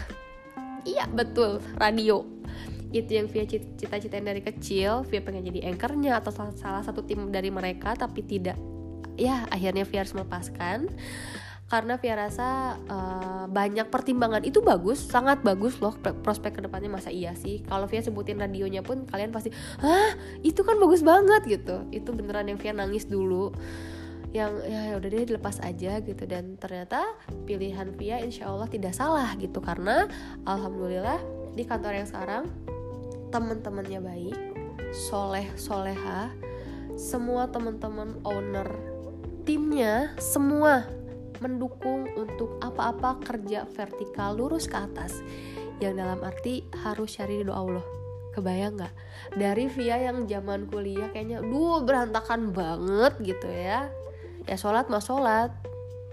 Iya 0.84 1.08
betul. 1.08 1.64
Radio. 1.80 2.28
Itu 2.92 3.16
yang 3.16 3.32
Via 3.32 3.48
cita-citain 3.48 4.28
dari 4.28 4.44
kecil. 4.44 5.08
Via 5.08 5.24
pengen 5.24 5.48
jadi 5.48 5.72
anchornya 5.72 6.20
atau 6.20 6.36
salah 6.52 6.84
satu 6.84 7.00
tim 7.00 7.32
dari 7.32 7.48
mereka 7.48 7.96
tapi 7.96 8.20
tidak. 8.20 8.60
Ya 9.16 9.48
akhirnya 9.48 9.88
Via 9.88 10.04
harus 10.04 10.12
melepaskan 10.12 10.92
karena 11.74 11.98
Via 11.98 12.14
rasa 12.14 12.78
uh, 12.86 13.50
banyak 13.50 13.90
pertimbangan. 13.90 14.46
Itu 14.46 14.62
bagus 14.62 15.02
sangat 15.02 15.42
bagus 15.42 15.82
loh 15.82 15.98
prospek 15.98 16.54
ke 16.54 16.60
depannya 16.62 16.86
masa 16.86 17.10
iya 17.10 17.34
sih? 17.34 17.66
Kalau 17.66 17.90
Via 17.90 17.98
sebutin 17.98 18.38
radionya 18.38 18.86
pun 18.86 19.02
kalian 19.10 19.34
pasti 19.34 19.50
ah 19.82 20.14
itu 20.46 20.62
kan 20.62 20.78
bagus 20.78 21.02
banget 21.02 21.42
gitu. 21.50 21.82
Itu 21.90 22.14
beneran 22.14 22.46
yang 22.46 22.62
Via 22.62 22.70
nangis 22.70 23.10
dulu. 23.10 23.50
Yang 24.30 24.66
ya, 24.70 24.80
ya 24.90 24.94
udah 25.02 25.08
deh 25.10 25.26
dilepas 25.26 25.58
aja 25.66 25.98
gitu. 25.98 26.22
Dan 26.30 26.54
ternyata 26.62 27.02
pilihan 27.42 27.90
Via 27.98 28.22
insya 28.22 28.54
Allah 28.54 28.70
tidak 28.70 28.94
salah 28.94 29.34
gitu. 29.42 29.58
Karena 29.58 30.06
alhamdulillah 30.46 31.18
di 31.58 31.66
kantor 31.66 31.98
yang 31.98 32.06
sekarang 32.06 32.44
teman-temannya 33.34 33.98
baik 33.98 34.38
soleh 34.94 35.50
soleha 35.58 36.30
semua 36.94 37.50
teman-teman 37.50 38.14
owner 38.22 38.70
timnya 39.42 40.14
semua 40.22 40.86
mendukung 41.40 42.06
untuk 42.14 42.58
apa-apa 42.62 43.22
kerja 43.22 43.66
vertikal 43.70 44.36
lurus 44.36 44.70
ke 44.70 44.76
atas. 44.78 45.22
Yang 45.82 45.94
dalam 46.04 46.20
arti 46.22 46.62
harus 46.84 47.18
cari 47.18 47.42
doa 47.42 47.58
Allah. 47.58 47.86
Kebayang 48.34 48.74
nggak? 48.78 48.94
Dari 49.38 49.66
Via 49.70 49.96
yang 50.10 50.26
zaman 50.26 50.66
kuliah 50.66 51.06
kayaknya 51.14 51.42
duh 51.42 51.82
berantakan 51.86 52.50
banget 52.50 53.14
gitu 53.22 53.46
ya. 53.46 53.90
Ya 54.46 54.56
sholat 54.58 54.90
mah 54.90 55.02
sholat. 55.02 55.54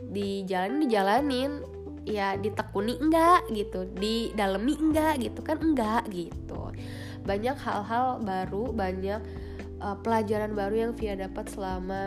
Dijalanin 0.06 0.86
dijalanin. 0.86 1.52
Ya 2.06 2.34
ditekuni 2.38 2.98
enggak 2.98 3.50
gitu. 3.54 3.86
Di 3.94 4.34
dalemi 4.34 4.78
enggak 4.78 5.22
gitu 5.22 5.42
kan 5.42 5.62
enggak 5.62 6.10
gitu. 6.14 6.74
Banyak 7.26 7.58
hal-hal 7.58 8.22
baru 8.22 8.74
banyak 8.74 9.22
uh, 9.82 9.98
pelajaran 10.00 10.54
baru 10.54 10.88
yang 10.88 10.92
Via 10.96 11.18
dapat 11.18 11.50
selama 11.50 12.04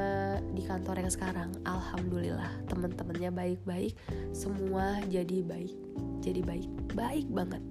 di 0.54 0.62
kantor 0.62 1.04
yang 1.04 1.12
sekarang. 1.12 1.50
Alhamdulillah, 1.66 2.48
teman-temannya 2.70 3.30
baik-baik, 3.34 3.92
semua 4.30 5.02
jadi 5.10 5.42
baik, 5.42 5.74
jadi 6.22 6.40
baik, 6.40 6.70
baik 6.94 7.26
banget. 7.28 7.62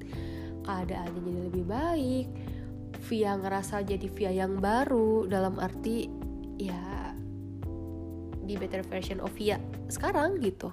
Keadaannya 0.67 1.19
jadi 1.23 1.41
lebih 1.49 1.65
baik. 1.65 2.27
Via 3.09 3.35
ngerasa 3.35 3.83
jadi 3.83 4.07
Via 4.15 4.31
yang 4.31 4.63
baru 4.63 5.27
dalam 5.27 5.59
arti 5.59 6.07
ya 6.55 7.11
di 8.43 8.55
better 8.59 8.83
version 8.87 9.19
of 9.19 9.31
Via 9.35 9.59
sekarang 9.91 10.39
gitu. 10.39 10.71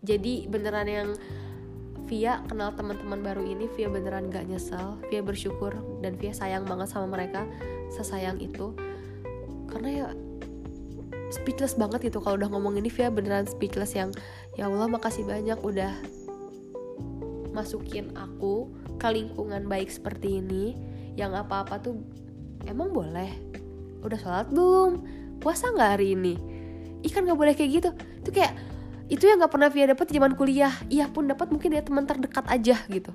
Jadi 0.00 0.48
beneran 0.48 0.88
yang 0.88 1.10
Via 2.06 2.38
kenal 2.46 2.70
teman-teman 2.78 3.18
baru 3.18 3.42
ini 3.42 3.66
Via 3.74 3.90
beneran 3.90 4.30
gak 4.30 4.46
nyesel 4.46 4.94
Via 5.10 5.26
bersyukur 5.26 5.74
dan 6.00 6.14
Via 6.14 6.30
sayang 6.30 6.62
banget 6.62 6.86
sama 6.86 7.10
mereka 7.10 7.42
sesayang 7.92 8.40
itu. 8.42 8.72
Karena 9.70 9.88
ya 9.90 10.06
speechless 11.30 11.74
banget 11.74 12.10
gitu 12.10 12.22
kalau 12.22 12.38
udah 12.38 12.48
ngomong 12.50 12.78
ini 12.78 12.86
Via 12.86 13.10
beneran 13.10 13.50
speechless 13.50 13.98
yang 13.98 14.14
ya 14.54 14.70
Allah 14.70 14.86
makasih 14.86 15.26
banyak 15.26 15.58
udah 15.58 15.92
masukin 17.50 18.12
aku 18.14 18.70
ke 19.00 19.08
lingkungan 19.10 19.64
baik 19.66 19.88
seperti 19.88 20.38
ini 20.44 20.76
yang 21.16 21.32
apa-apa 21.32 21.80
tuh 21.80 21.96
emang 22.68 22.92
boleh? 22.92 23.32
Udah 24.04 24.18
sholat 24.20 24.48
belum? 24.52 25.02
Puasa 25.40 25.72
nggak 25.72 25.90
hari 25.98 26.12
ini? 26.14 26.34
Ikan 27.04 27.24
nggak 27.24 27.38
boleh 27.38 27.54
kayak 27.56 27.70
gitu. 27.80 27.90
Itu 28.20 28.30
kayak 28.30 28.52
itu 29.06 29.24
yang 29.24 29.38
nggak 29.40 29.52
pernah 29.52 29.70
Via 29.72 29.86
dapat 29.90 30.06
zaman 30.10 30.32
kuliah. 30.36 30.74
Iya 30.92 31.08
pun 31.08 31.26
dapat 31.26 31.48
mungkin 31.48 31.74
ya 31.74 31.82
teman 31.82 32.04
terdekat 32.04 32.44
aja 32.50 32.76
gitu. 32.90 33.14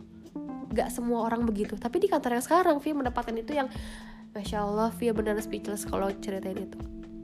Gak 0.71 0.87
semua 0.87 1.27
orang 1.27 1.43
begitu. 1.43 1.75
Tapi 1.75 1.99
di 1.99 2.07
kantor 2.07 2.39
yang 2.39 2.45
sekarang 2.45 2.75
Via 2.79 2.95
mendapatkan 2.95 3.35
itu 3.35 3.51
yang 3.51 3.67
Masya 4.31 4.63
Allah 4.63 4.89
Via 4.95 5.11
benar 5.11 5.35
speechless 5.43 5.83
kalau 5.83 6.07
ceritain 6.23 6.55
itu. 6.55 6.79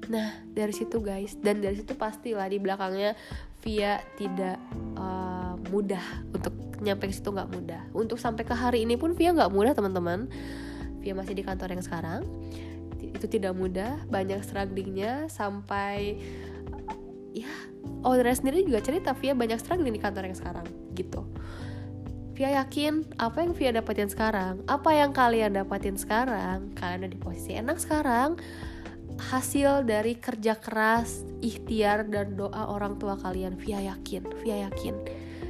Nah 0.07 0.39
dari 0.55 0.71
situ 0.71 1.03
guys 1.03 1.35
Dan 1.35 1.59
dari 1.59 1.75
situ 1.75 1.91
pastilah 1.91 2.47
di 2.47 2.63
belakangnya 2.63 3.11
Via 3.59 3.99
tidak 4.15 4.55
uh, 4.95 5.59
mudah 5.67 6.03
Untuk 6.31 6.55
nyampe 6.79 7.09
ke 7.09 7.13
situ 7.15 7.31
nggak 7.31 7.49
mudah. 7.51 7.81
Untuk 7.95 8.19
sampai 8.19 8.43
ke 8.43 8.53
hari 8.53 8.83
ini 8.83 8.99
pun 8.99 9.15
Via 9.15 9.33
nggak 9.33 9.51
mudah 9.51 9.73
teman-teman. 9.73 10.27
Via 11.01 11.13
masih 11.15 11.33
di 11.33 11.43
kantor 11.43 11.73
yang 11.73 11.83
sekarang. 11.83 12.21
Itu 13.01 13.25
tidak 13.29 13.57
mudah 13.57 14.03
Banyak 14.09 14.43
strugglingnya 14.45 15.31
Sampai 15.31 16.19
Ya 17.33 17.49
Audrey 18.01 18.33
sendiri 18.33 18.65
juga 18.65 18.81
cerita 18.81 19.13
Via 19.17 19.37
banyak 19.37 19.57
struggling 19.61 19.93
di 19.93 20.01
kantor 20.01 20.29
yang 20.29 20.37
sekarang 20.37 20.67
Gitu 20.97 21.21
Via 22.37 22.53
yakin 22.61 23.17
apa 23.17 23.41
yang 23.41 23.57
Via 23.57 23.73
dapetin 23.73 24.13
sekarang, 24.13 24.61
apa 24.69 24.93
yang 24.93 25.09
kalian 25.09 25.57
dapetin 25.57 25.97
sekarang, 25.97 26.69
kalian 26.77 27.01
ada 27.01 27.09
di 27.09 27.17
posisi 27.17 27.57
enak 27.57 27.81
sekarang, 27.81 28.37
hasil 29.17 29.81
dari 29.81 30.13
kerja 30.13 30.53
keras, 30.53 31.25
ikhtiar 31.41 32.05
dan 32.05 32.37
doa 32.37 32.69
orang 32.69 33.01
tua 33.01 33.17
kalian. 33.17 33.57
Via 33.57 33.81
yakin, 33.81 34.21
Via 34.45 34.69
yakin. 34.69 34.93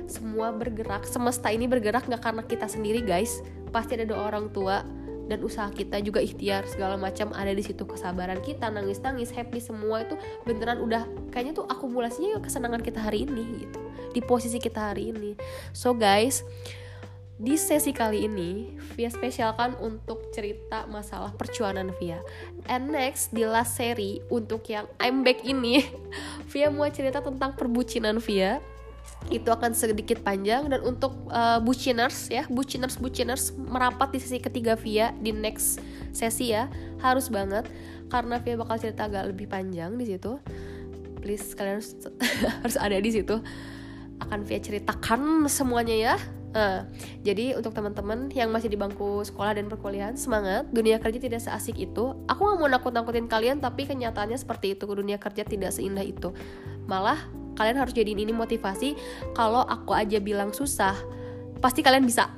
Semua 0.08 0.56
bergerak, 0.56 1.03
semesta 1.03 1.51
ini 1.51 1.67
bergerak 1.67 2.08
nggak 2.08 2.24
karena 2.24 2.44
kita 2.48 2.72
sendiri 2.72 3.03
guys, 3.03 3.44
pasti 3.75 4.00
ada 4.00 4.08
doa 4.08 4.32
orang 4.32 4.48
tua 4.56 4.88
dan 5.27 5.44
usaha 5.44 5.67
kita 5.67 6.00
juga 6.00 6.24
ikhtiar 6.24 6.63
segala 6.72 6.96
macam 6.96 7.36
ada 7.36 7.51
di 7.51 7.67
situ 7.67 7.84
kesabaran 7.84 8.39
kita 8.39 8.72
nangis 8.72 9.03
nangis 9.03 9.27
happy 9.36 9.60
semua 9.60 10.08
itu 10.08 10.15
beneran 10.48 10.79
udah 10.79 11.03
kayaknya 11.36 11.60
tuh 11.60 11.67
akumulasinya 11.67 12.39
kesenangan 12.39 12.79
kita 12.79 13.03
hari 13.03 13.27
ini 13.27 13.67
gitu 13.67 13.87
di 14.17 14.25
posisi 14.25 14.57
kita 14.57 14.89
hari 14.89 15.13
ini. 15.13 15.38
So 15.77 15.93
guys 15.93 16.41
di 17.38 17.53
sesi 17.53 17.93
kali 17.93 18.25
ini 18.25 18.74
Via 18.97 19.13
spesialkan 19.13 19.77
untuk 19.77 20.33
cerita 20.33 20.89
masalah 20.89 21.29
percuanan 21.38 21.93
Via. 22.01 22.17
And 22.65 22.89
next 22.89 23.29
di 23.29 23.45
last 23.45 23.77
seri 23.77 24.25
untuk 24.33 24.65
yang 24.74 24.89
I'm 24.97 25.21
back 25.21 25.45
ini 25.45 25.86
Via 26.50 26.74
mau 26.74 26.89
cerita 26.89 27.21
tentang 27.21 27.53
perbucinan 27.53 28.17
Via. 28.17 28.57
Itu 29.29 29.53
akan 29.53 29.77
sedikit 29.77 30.25
panjang 30.25 30.65
dan 30.65 30.81
untuk 30.81 31.13
uh, 31.29 31.62
buciners 31.62 32.27
ya 32.27 32.50
buciners 32.50 32.97
buciners 32.97 33.53
merapat 33.55 34.17
di 34.17 34.19
sesi 34.19 34.41
ketiga 34.41 34.74
Via 34.74 35.13
di 35.13 35.29
next 35.29 35.77
sesi 36.17 36.57
ya. 36.57 36.65
Harus 37.05 37.29
banget 37.29 37.69
karena 38.09 38.41
Via 38.41 38.57
bakal 38.57 38.81
cerita 38.81 39.05
agak 39.05 39.29
lebih 39.29 39.45
panjang 39.45 39.93
di 39.93 40.09
situ. 40.09 40.41
Please 41.21 41.53
kalian 41.53 41.77
harus, 41.77 41.93
harus 42.65 42.77
ada 42.81 42.97
di 42.97 43.13
situ 43.13 43.38
akan 44.24 44.43
Via 44.45 44.59
ceritakan 44.62 45.45
semuanya 45.50 45.95
ya. 45.95 46.15
Uh, 46.57 46.81
jadi 47.21 47.53
untuk 47.53 47.75
teman-teman 47.75 48.33
yang 48.33 48.50
masih 48.50 48.72
di 48.72 48.79
bangku 48.79 49.22
sekolah 49.22 49.59
dan 49.59 49.70
perkuliahan 49.70 50.18
semangat. 50.18 50.65
Dunia 50.74 50.98
kerja 50.98 51.22
tidak 51.22 51.42
seasik 51.44 51.77
itu. 51.77 52.18
Aku 52.25 52.39
nggak 52.42 52.57
mau 52.57 52.70
nakut-nakutin 52.72 53.29
kalian 53.29 53.57
tapi 53.61 53.85
kenyataannya 53.85 54.39
seperti 54.39 54.74
itu. 54.74 54.89
Dunia 54.89 55.22
kerja 55.22 55.46
tidak 55.46 55.75
seindah 55.75 56.01
itu. 56.01 56.33
Malah 56.89 57.20
kalian 57.59 57.77
harus 57.77 57.94
jadiin 57.94 58.25
ini 58.25 58.33
motivasi. 58.33 58.98
Kalau 59.37 59.61
aku 59.65 59.94
aja 59.94 60.18
bilang 60.18 60.50
susah 60.50 60.98
pasti 61.57 61.81
kalian 61.81 62.05
bisa 62.05 62.29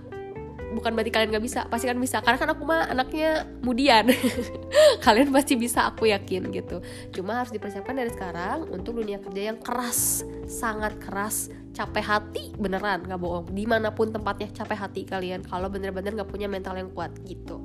bukan 0.74 0.92
berarti 0.94 1.12
kalian 1.12 1.30
gak 1.34 1.46
bisa 1.46 1.60
pasti 1.68 1.86
kalian 1.90 2.02
bisa. 2.02 2.22
Karena 2.22 2.38
kan 2.38 2.50
aku 2.54 2.64
mah 2.66 2.90
anaknya 2.90 3.48
mudian. 3.62 4.10
Kalian 5.06 5.34
pasti 5.34 5.56
bisa 5.58 5.90
aku 5.90 6.10
yakin 6.10 6.52
gitu. 6.54 6.84
Cuma 7.16 7.42
harus 7.42 7.50
dipersiapkan 7.50 7.96
dari 7.96 8.12
sekarang 8.14 8.70
untuk 8.70 9.00
dunia 9.02 9.18
kerja 9.18 9.54
yang 9.54 9.58
keras 9.60 10.24
sangat 10.46 11.00
keras. 11.02 11.50
Capek 11.70 12.04
hati 12.04 12.44
beneran 12.60 13.08
nggak 13.08 13.20
bohong. 13.22 13.48
Di 13.56 13.64
mana 13.64 13.94
pun 13.96 14.12
tempatnya 14.12 14.52
capek 14.52 14.78
hati 14.78 15.02
kalian 15.08 15.46
kalau 15.48 15.72
bener-bener 15.72 16.12
nggak 16.12 16.30
punya 16.30 16.52
mental 16.52 16.76
yang 16.76 16.92
kuat 16.92 17.14
gitu 17.24 17.64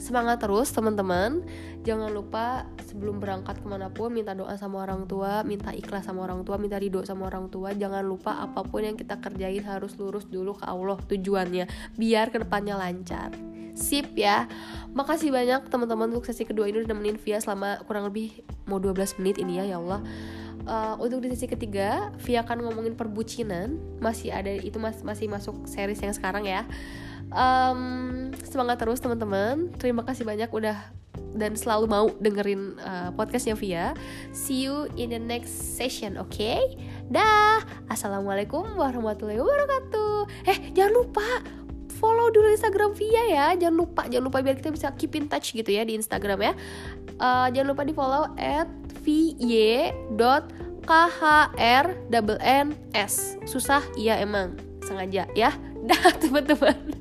semangat 0.00 0.40
terus 0.40 0.72
teman-teman. 0.72 1.44
Jangan 1.84 2.10
lupa 2.10 2.64
sebelum 2.88 3.20
berangkat 3.20 3.60
ke 3.60 3.66
mana 3.68 3.92
pun 3.92 4.10
minta 4.10 4.32
doa 4.32 4.56
sama 4.56 4.82
orang 4.82 5.04
tua 5.04 5.44
minta 5.44 5.70
ikhlas 5.70 6.08
sama 6.08 6.24
orang 6.24 6.42
tua 6.42 6.56
minta 6.56 6.80
ridho 6.80 7.04
sama 7.04 7.28
orang 7.28 7.52
tua. 7.52 7.76
Jangan 7.76 8.02
lupa 8.02 8.40
apa 8.40 8.64
pun 8.64 8.82
yang 8.82 8.96
kita 8.96 9.20
kerjain 9.20 9.62
harus 9.62 9.94
lurus 10.00 10.26
dulu 10.26 10.56
ke 10.56 10.64
Allah 10.64 10.98
tujuannya. 11.04 11.68
Biar 11.94 12.32
ke 12.32 12.40
depannya 12.40 12.80
lancar. 12.80 13.30
Sip 13.76 14.16
ya. 14.16 14.48
Makasih 14.96 15.30
banyak 15.30 15.68
teman-teman 15.68 16.10
untuk 16.10 16.26
sesi 16.26 16.42
kedua 16.48 16.66
ini 16.66 16.82
udah 16.82 16.90
nemenin 16.90 17.20
Via 17.20 17.38
selama 17.38 17.78
kurang 17.86 18.08
lebih 18.10 18.42
mau 18.66 18.82
12 18.82 19.20
menit 19.22 19.36
ini 19.38 19.60
ya 19.62 19.76
ya 19.76 19.78
Allah. 19.78 20.00
Uh, 20.60 20.92
untuk 21.00 21.24
di 21.24 21.32
sesi 21.32 21.48
ketiga 21.48 22.12
Via 22.20 22.42
akan 22.44 22.66
ngomongin 22.66 22.96
perbucinan. 22.96 23.76
Masih 24.00 24.32
ada 24.32 24.50
itu 24.50 24.80
mas 24.80 25.00
masih 25.04 25.28
masuk 25.28 25.68
series 25.68 26.00
yang 26.00 26.12
sekarang 26.16 26.48
ya 26.48 26.64
um, 27.34 28.30
semangat 28.46 28.82
terus 28.82 29.00
teman-teman. 29.02 29.70
Terima 29.78 30.02
kasih 30.06 30.26
banyak 30.26 30.50
udah 30.50 31.00
dan 31.34 31.54
selalu 31.54 31.86
mau 31.86 32.10
dengerin 32.18 32.78
uh, 32.82 33.10
podcastnya 33.14 33.54
Via. 33.54 33.94
See 34.34 34.66
you 34.66 34.90
in 34.98 35.14
the 35.14 35.18
next 35.18 35.78
session 35.78 36.18
oke 36.18 36.30
okay? 36.30 36.58
dah. 37.10 37.62
Assalamualaikum 37.90 38.78
warahmatullahi 38.78 39.38
wabarakatuh. 39.38 40.46
Eh 40.46 40.58
jangan 40.74 40.94
lupa 41.02 41.26
follow 41.98 42.30
dulu 42.34 42.50
Instagram 42.50 42.94
Via 42.98 43.22
ya. 43.30 43.46
Jangan 43.58 43.76
lupa 43.76 44.02
jangan 44.10 44.24
lupa 44.26 44.42
biar 44.42 44.56
kita 44.58 44.70
bisa 44.74 44.90
keep 44.98 45.14
in 45.14 45.26
touch 45.30 45.54
gitu 45.54 45.70
ya 45.70 45.86
di 45.86 45.94
Instagram 45.98 46.38
ya. 46.42 46.52
Uh, 47.20 47.46
jangan 47.54 47.68
lupa 47.74 47.82
di 47.86 47.94
follow 47.94 48.26
at 48.38 48.66
vy.khrns 49.02 49.94
susah 53.46 53.82
iya 53.94 54.18
emang. 54.18 54.58
Sengaja 54.82 55.30
ya. 55.38 55.54
Dah 55.88 56.12
teman-teman 56.20 56.99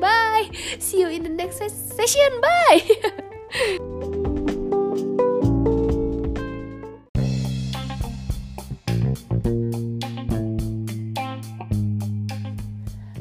Bye. 0.00 0.48
See 0.80 1.04
you 1.04 1.12
in 1.12 1.20
the 1.20 1.28
next 1.28 1.60
session. 1.60 2.32
Bye. 2.40 2.80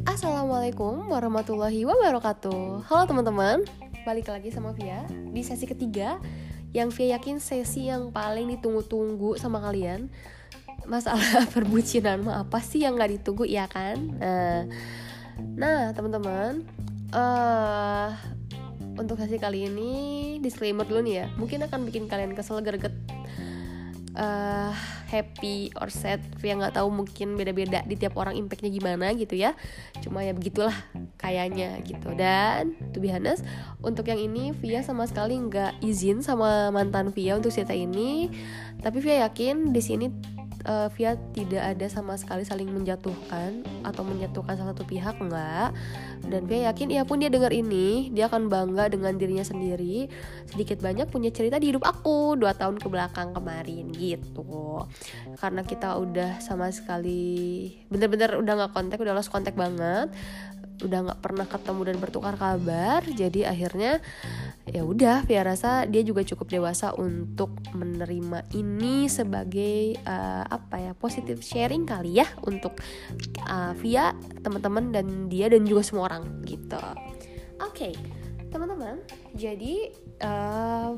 Assalamualaikum 0.07 1.11
warahmatullahi 1.11 1.83
wabarakatuh. 1.83 2.87
Halo 2.87 3.03
teman-teman, 3.03 3.67
balik 4.07 4.31
lagi 4.31 4.47
sama 4.55 4.71
Via 4.71 5.03
di 5.11 5.43
sesi 5.43 5.67
ketiga 5.67 6.23
yang 6.71 6.87
Via 6.87 7.19
yakin 7.19 7.43
sesi 7.43 7.91
yang 7.91 8.15
paling 8.15 8.47
ditunggu-tunggu 8.55 9.35
sama 9.35 9.59
kalian. 9.59 10.07
Masalah 10.87 11.43
perbucinan 11.53 12.23
mah 12.23 12.47
apa 12.47 12.63
sih 12.63 12.87
yang 12.87 12.95
nggak 12.95 13.19
ditunggu 13.19 13.43
ya 13.43 13.67
kan? 13.67 13.97
Nah, 14.15 14.71
Nah, 15.59 15.91
teman-teman, 15.91 16.63
uh, 17.13 18.09
untuk 18.99 19.15
sesi 19.15 19.39
kali 19.39 19.71
ini 19.71 19.91
disclaimer 20.43 20.83
dulu 20.83 21.03
nih 21.03 21.15
ya. 21.23 21.25
Mungkin 21.39 21.63
akan 21.63 21.87
bikin 21.87 22.11
kalian 22.11 22.35
kesel 22.35 22.59
greget 22.59 22.93
uh, 24.19 24.75
happy 25.07 25.71
or 25.79 25.87
sad. 25.87 26.19
Via 26.43 26.59
nggak 26.59 26.75
tahu 26.75 26.91
mungkin 26.91 27.39
beda-beda 27.39 27.81
di 27.87 27.95
tiap 27.95 28.19
orang 28.19 28.35
impactnya 28.35 28.69
gimana 28.69 29.15
gitu 29.15 29.39
ya. 29.39 29.55
Cuma 30.03 30.21
ya 30.21 30.35
begitulah 30.35 30.75
kayaknya 31.15 31.79
gitu. 31.87 32.11
Dan 32.13 32.75
to 32.91 32.99
be 32.99 33.09
honest 33.09 33.47
untuk 33.81 34.11
yang 34.11 34.19
ini 34.19 34.51
Via 34.59 34.83
sama 34.83 35.07
sekali 35.07 35.39
nggak 35.39 35.79
izin 35.79 36.19
sama 36.19 36.69
mantan 36.69 37.15
Via 37.15 37.39
untuk 37.39 37.55
cerita 37.55 37.73
ini. 37.73 38.29
Tapi 38.83 38.99
Via 38.99 39.27
yakin 39.27 39.71
di 39.71 39.81
sini 39.81 40.07
uh, 40.65 40.87
Via 40.95 41.15
tidak 41.31 41.63
ada 41.75 41.87
sama 41.87 42.17
sekali 42.19 42.43
saling 42.43 42.67
menjatuhkan 42.67 43.63
atau 43.85 44.01
menyatukan 44.03 44.57
salah 44.57 44.73
satu 44.75 44.83
pihak 44.83 45.15
enggak. 45.21 45.71
Dan 46.25 46.49
Via 46.49 46.71
yakin 46.73 46.91
ia 46.91 47.03
pun 47.07 47.21
dia 47.21 47.31
dengar 47.31 47.53
ini 47.55 48.11
dia 48.11 48.27
akan 48.27 48.51
bangga 48.51 48.91
dengan 48.91 49.15
dirinya 49.15 49.45
sendiri. 49.45 50.09
Sedikit 50.49 50.83
banyak 50.83 51.07
punya 51.07 51.31
cerita 51.31 51.61
di 51.61 51.71
hidup 51.71 51.85
aku 51.85 52.35
dua 52.35 52.51
tahun 52.57 52.81
ke 52.81 52.87
belakang 52.91 53.31
kemarin 53.31 53.93
gitu. 53.95 54.83
Karena 55.39 55.61
kita 55.63 55.95
udah 55.95 56.43
sama 56.43 56.73
sekali 56.73 57.71
bener-bener 57.87 58.39
udah 58.39 58.53
nggak 58.65 58.73
kontak 58.75 58.97
udah 58.99 59.15
lost 59.15 59.31
kontak 59.31 59.55
banget 59.55 60.11
udah 60.79 60.99
nggak 61.11 61.21
pernah 61.21 61.45
ketemu 61.45 61.81
dan 61.91 61.97
bertukar 61.99 62.35
kabar 62.39 63.01
jadi 63.03 63.51
akhirnya 63.51 63.99
ya 64.69 64.85
udah 64.85 65.25
Via 65.25 65.43
rasa 65.43 65.83
dia 65.89 66.05
juga 66.05 66.21
cukup 66.23 66.47
dewasa 66.47 66.93
untuk 66.95 67.51
menerima 67.73 68.47
ini 68.55 69.09
sebagai 69.09 69.97
uh, 70.05 70.45
apa 70.45 70.75
ya 70.79 70.91
positive 70.95 71.41
sharing 71.41 71.83
kali 71.83 72.21
ya 72.21 72.27
untuk 72.45 72.77
uh, 73.49 73.73
Via 73.81 74.13
teman-teman 74.45 74.93
dan 74.93 75.27
dia 75.27 75.49
dan 75.49 75.65
juga 75.65 75.81
semua 75.83 76.07
orang 76.13 76.45
gitu. 76.45 76.79
Oke 77.59 77.91
okay, 77.91 77.93
teman-teman 78.49 79.01
jadi 79.37 79.93
uh, 80.25 80.97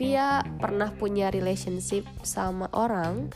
Via 0.00 0.42
pernah 0.58 0.90
punya 0.94 1.28
relationship 1.28 2.08
sama 2.24 2.66
orang 2.72 3.28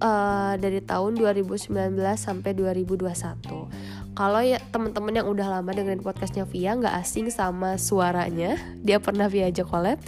uh, 0.00 0.54
dari 0.56 0.80
tahun 0.82 1.20
2019 1.20 1.72
sampai 2.16 2.50
2021 2.56 4.05
kalau 4.16 4.40
ya 4.40 4.56
teman-teman 4.72 5.12
yang 5.12 5.28
udah 5.28 5.60
lama 5.60 5.70
dengerin 5.76 6.00
podcastnya 6.00 6.48
Via 6.48 6.72
nggak 6.72 6.96
asing 7.04 7.28
sama 7.28 7.76
suaranya 7.76 8.56
dia 8.80 8.96
pernah 8.96 9.28
Via 9.28 9.52
aja 9.52 9.62
collab 9.62 10.00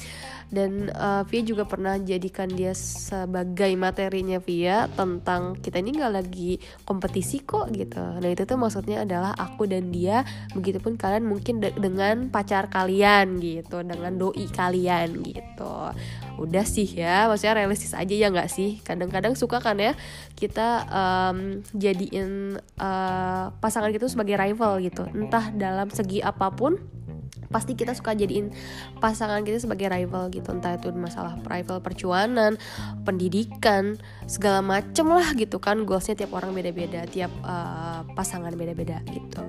dan 0.48 0.88
uh, 0.96 1.22
Via 1.28 1.42
juga 1.44 1.68
pernah 1.68 2.00
jadikan 2.00 2.48
dia 2.48 2.72
sebagai 2.72 3.68
materinya 3.76 4.40
Via 4.40 4.88
tentang 4.96 5.60
kita 5.60 5.84
ini 5.84 6.00
nggak 6.00 6.14
lagi 6.14 6.56
kompetisi 6.88 7.44
kok 7.44 7.68
gitu. 7.76 8.00
Nah 8.00 8.28
itu 8.28 8.48
tuh 8.48 8.56
maksudnya 8.56 9.04
adalah 9.04 9.36
aku 9.36 9.68
dan 9.68 9.92
dia 9.92 10.24
begitupun 10.56 10.96
kalian 10.96 11.28
mungkin 11.28 11.60
de 11.60 11.72
dengan 11.76 12.32
pacar 12.32 12.72
kalian 12.72 13.36
gitu. 13.44 13.84
Dengan 13.84 14.16
doi 14.16 14.48
kalian 14.48 15.20
gitu. 15.20 15.92
Udah 16.40 16.64
sih 16.64 16.88
ya 16.88 17.28
maksudnya 17.28 17.64
realistis 17.64 17.92
aja 17.92 18.14
ya 18.16 18.32
nggak 18.32 18.48
sih? 18.48 18.80
Kadang-kadang 18.80 19.36
suka 19.36 19.60
kan 19.60 19.76
ya 19.76 19.92
kita 20.32 20.88
um, 20.88 21.60
jadiin 21.76 22.56
uh, 22.80 23.52
pasangan 23.60 23.92
kita 23.92 24.08
sebagai 24.08 24.40
rival 24.40 24.80
gitu. 24.80 25.04
Entah 25.12 25.52
dalam 25.52 25.92
segi 25.92 26.24
apa 26.24 26.48
pun 26.56 26.97
pasti 27.48 27.76
kita 27.76 27.96
suka 27.96 28.12
jadiin 28.12 28.52
pasangan 29.02 29.44
kita 29.44 29.60
sebagai 29.60 29.88
rival 29.88 30.28
gitu. 30.32 30.48
Entah 30.52 30.76
itu 30.76 30.92
masalah 30.94 31.36
rival 31.44 31.80
percuanan 31.80 32.56
pendidikan 33.02 33.96
segala 34.28 34.60
macem 34.64 35.08
lah 35.08 35.32
gitu 35.36 35.60
kan. 35.60 35.82
Goalsnya 35.84 36.24
tiap 36.24 36.36
orang 36.36 36.52
beda-beda 36.52 37.04
tiap 37.08 37.32
uh, 37.44 38.04
pasangan 38.12 38.52
beda-beda 38.54 39.00
gitu. 39.10 39.42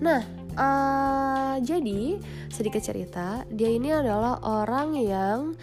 Nah 0.00 0.22
uh, 0.56 1.56
jadi 1.60 2.20
sedikit 2.52 2.82
cerita 2.82 3.42
dia 3.50 3.70
ini 3.72 3.92
adalah 3.92 4.40
orang 4.44 4.96
yang 4.98 5.56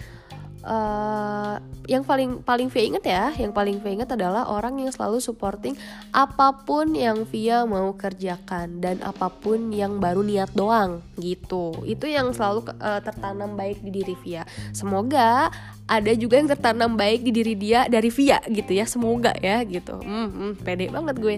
uh, 0.65 1.55
yang 1.85 2.01
paling 2.01 2.41
paling 2.41 2.67
Via 2.73 2.83
inget 2.83 3.05
ya, 3.05 3.29
yang 3.37 3.53
paling 3.53 3.77
Via 3.79 4.01
inget 4.01 4.09
adalah 4.11 4.49
orang 4.49 4.81
yang 4.81 4.91
selalu 4.91 5.21
supporting 5.21 5.77
apa 6.09 6.65
pun 6.65 6.91
yang 6.97 7.23
Via 7.29 7.63
mau 7.63 7.93
kerjakan 7.93 8.81
dan 8.81 8.99
apa 9.05 9.29
pun 9.29 9.69
yang 9.69 10.01
baru 10.01 10.25
niat 10.25 10.51
doang 10.57 11.05
gitu. 11.21 11.85
Itu 11.85 12.09
yang 12.09 12.33
selalu 12.33 12.65
uh, 12.81 12.99
tertanam 12.99 13.53
baik 13.53 13.85
di 13.85 13.91
diri 13.93 14.17
Via. 14.25 14.43
Semoga 14.73 15.53
ada 15.85 16.11
juga 16.17 16.41
yang 16.41 16.49
tertanam 16.49 16.97
baik 16.97 17.21
di 17.21 17.29
diri 17.29 17.53
dia 17.53 17.85
dari 17.85 18.09
Via 18.09 18.41
gitu 18.49 18.73
ya. 18.73 18.89
Semoga 18.89 19.31
ya 19.37 19.61
gitu. 19.63 20.01
Hmm, 20.01 20.29
hmm 20.33 20.51
pede 20.65 20.89
banget 20.89 21.15
gue. 21.21 21.37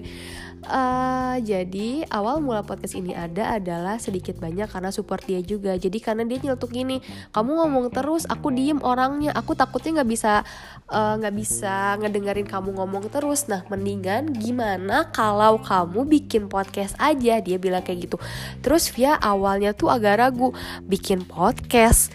Uh, 0.67 1.39
jadi 1.47 2.03
awal 2.11 2.43
mula 2.43 2.59
podcast 2.59 2.99
ini 2.99 3.15
ada 3.15 3.55
adalah 3.55 3.95
sedikit 4.03 4.35
banyak 4.35 4.67
karena 4.67 4.91
support 4.91 5.23
dia 5.23 5.39
juga. 5.39 5.79
Jadi 5.79 6.03
karena 6.03 6.27
dia 6.27 6.43
nyeletuk 6.43 6.75
gini, 6.75 6.99
kamu 7.31 7.51
ngomong 7.63 7.87
terus, 7.87 8.27
aku 8.27 8.51
diem 8.51 8.83
orangnya, 8.83 9.31
aku 9.31 9.55
takutnya 9.55 10.03
nggak 10.03 10.11
bisa 10.11 10.43
eh, 10.91 11.13
nggak 11.23 11.33
uh, 11.33 11.37
bisa 11.39 11.75
ngedengerin 12.03 12.47
kamu 12.51 12.75
ngomong 12.83 13.07
terus. 13.07 13.47
Nah 13.47 13.63
mendingan 13.71 14.35
gimana 14.35 15.07
kalau 15.15 15.55
kamu 15.63 16.03
bikin 16.03 16.51
podcast 16.51 16.99
aja? 16.99 17.39
Dia 17.39 17.55
bilang 17.55 17.81
kayak 17.81 18.11
gitu. 18.11 18.17
Terus 18.59 18.91
via 18.91 19.15
awalnya 19.15 19.71
tuh 19.71 19.87
agak 19.87 20.19
ragu 20.19 20.51
bikin 20.83 21.23
podcast 21.23 22.11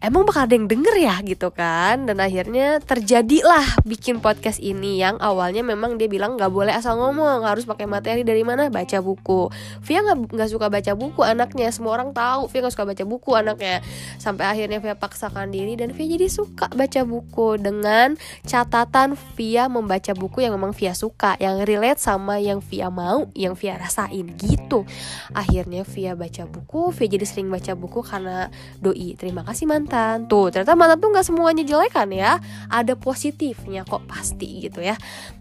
emang 0.00 0.24
bakal 0.24 0.48
ada 0.48 0.56
yang 0.56 0.64
denger 0.64 0.96
ya 0.96 1.14
gitu 1.20 1.52
kan? 1.52 2.08
Dan 2.08 2.24
akhirnya 2.24 2.80
terjadilah 2.80 3.84
bikin 3.84 4.24
podcast 4.24 4.56
ini 4.56 4.96
yang 4.96 5.20
awalnya 5.20 5.60
memang 5.60 6.00
dia 6.00 6.08
bilang 6.08 6.40
nggak 6.40 6.48
boleh 6.48 6.72
asal 6.72 6.96
ngomong 6.96 7.44
harus 7.44 7.68
pakai 7.68 7.84
materi 7.84 8.24
dari 8.24 8.40
mana 8.40 8.72
baca 8.72 8.98
buku. 9.04 9.52
Via 9.84 10.00
nggak 10.00 10.48
suka 10.48 10.72
baca 10.72 10.92
buku 10.96 11.20
anaknya 11.20 11.68
semua 11.68 12.00
orang 12.00 12.16
tahu 12.16 12.48
Via 12.48 12.64
nggak 12.64 12.74
suka 12.74 12.86
baca 12.88 13.04
buku 13.04 13.30
anaknya. 13.36 13.84
Sampai 14.16 14.48
akhirnya 14.48 14.80
Via 14.80 14.96
paksakan 14.96 15.52
diri 15.52 15.76
dan 15.76 15.92
Via 15.92 16.08
jadi 16.16 16.32
suka 16.32 16.72
baca 16.72 17.00
buku 17.04 17.60
dengan 17.60 18.16
catatan 18.48 19.20
Via 19.36 19.68
membaca 19.68 20.16
buku 20.16 20.48
yang 20.48 20.56
memang 20.56 20.72
Via 20.72 20.96
suka 20.96 21.36
yang 21.36 21.60
relate 21.68 22.00
sama 22.00 22.40
yang 22.40 22.64
Via 22.64 22.88
mau 22.88 23.28
yang 23.36 23.52
Via 23.52 23.76
rasain 23.76 24.32
gitu. 24.40 24.88
Akhirnya 25.36 25.84
Via 25.84 26.16
baca 26.16 26.48
buku 26.48 26.88
Via 26.96 27.08
jadi 27.20 27.28
sering 27.28 27.52
baca 27.52 27.76
buku 27.76 28.00
karena 28.00 28.48
doi. 28.80 29.12
Terima 29.20 29.44
kasih 29.44 29.68
mantan 29.68 29.89
mantan. 29.90 30.30
Tuh 30.30 30.46
ternyata 30.54 30.78
mantan 30.78 30.98
tuh 31.02 31.10
nggak 31.10 31.26
semuanya 31.26 31.64
jelek 31.66 31.90
kan 31.90 32.08
ya? 32.14 32.38
Ada 32.70 32.94
positifnya 32.94 33.82
kok 33.82 34.06
pasti 34.06 34.62
gitu 34.62 34.78
ya. 34.78 34.94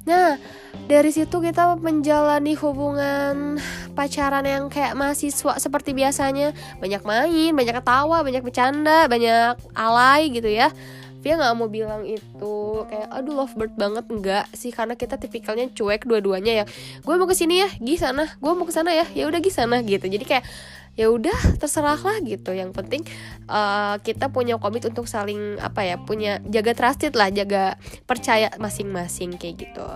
Nah 0.10 0.42
dari 0.90 1.14
situ 1.14 1.38
kita 1.38 1.78
menjalani 1.78 2.58
hubungan 2.58 3.62
pacaran 3.94 4.42
yang 4.50 4.74
kayak 4.74 4.98
mahasiswa 4.98 5.62
seperti 5.62 5.94
biasanya. 5.94 6.58
Banyak 6.82 7.06
main 7.06 7.54
banyak 7.54 7.76
ketawa 7.78 8.26
banyak 8.26 8.42
bercanda 8.42 9.06
banyak 9.06 9.62
alay 9.78 10.34
gitu 10.34 10.50
ya. 10.50 10.74
Via 11.20 11.36
nggak 11.36 11.52
mau 11.60 11.68
bilang 11.68 12.08
itu 12.08 12.56
kayak 12.90 13.12
aduh 13.12 13.46
lovebird 13.46 13.78
banget. 13.78 14.06
Enggak 14.10 14.46
sih 14.58 14.74
karena 14.74 14.98
kita 14.98 15.22
tipikalnya 15.22 15.70
cuek 15.78 16.10
dua-duanya 16.10 16.64
ya. 16.64 16.66
Gue 17.06 17.16
mau 17.22 17.30
ke 17.30 17.38
sini 17.38 17.62
ya 17.62 17.70
gih 17.78 18.00
sana. 18.02 18.26
Gue 18.42 18.56
mau 18.58 18.66
ke 18.66 18.74
sana 18.74 18.96
ya. 18.96 19.06
Ya 19.14 19.30
udah 19.30 19.38
gih 19.44 19.54
sana 19.54 19.84
gitu. 19.86 20.10
Jadi 20.10 20.26
kayak 20.26 20.48
ya 20.96 21.12
udah 21.12 21.60
terserah 21.62 22.00
lah 22.00 22.18
gitu. 22.24 22.56
Yang 22.56 22.72
penting 22.78 23.02
uh, 23.50 23.98
kita 24.02 24.32
punya 24.34 24.58
komit 24.58 24.86
untuk 24.86 25.06
saling 25.06 25.58
apa 25.60 25.86
ya 25.86 25.96
punya 26.02 26.40
jaga 26.48 26.74
trusted 26.78 27.14
lah 27.14 27.30
jaga 27.30 27.76
percaya 28.06 28.50
masing-masing 28.58 29.38
kayak 29.38 29.70
gitu. 29.70 29.88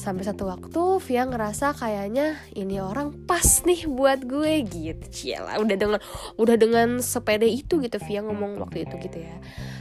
Sampai 0.00 0.24
satu 0.24 0.48
waktu 0.48 0.80
Via 1.04 1.28
ngerasa 1.28 1.76
kayaknya 1.76 2.40
ini 2.56 2.80
orang 2.80 3.12
pas 3.28 3.64
nih 3.68 3.84
buat 3.84 4.24
gue 4.24 4.64
gitu. 4.64 5.04
Cila 5.10 5.60
udah 5.60 5.76
dengan 5.76 6.00
udah 6.40 6.56
dengan 6.56 6.88
sepede 7.04 7.48
itu 7.48 7.80
gitu 7.84 8.00
Via 8.00 8.24
ngomong 8.24 8.60
waktu 8.64 8.88
itu 8.88 8.96
gitu 8.96 9.20
ya 9.20 9.36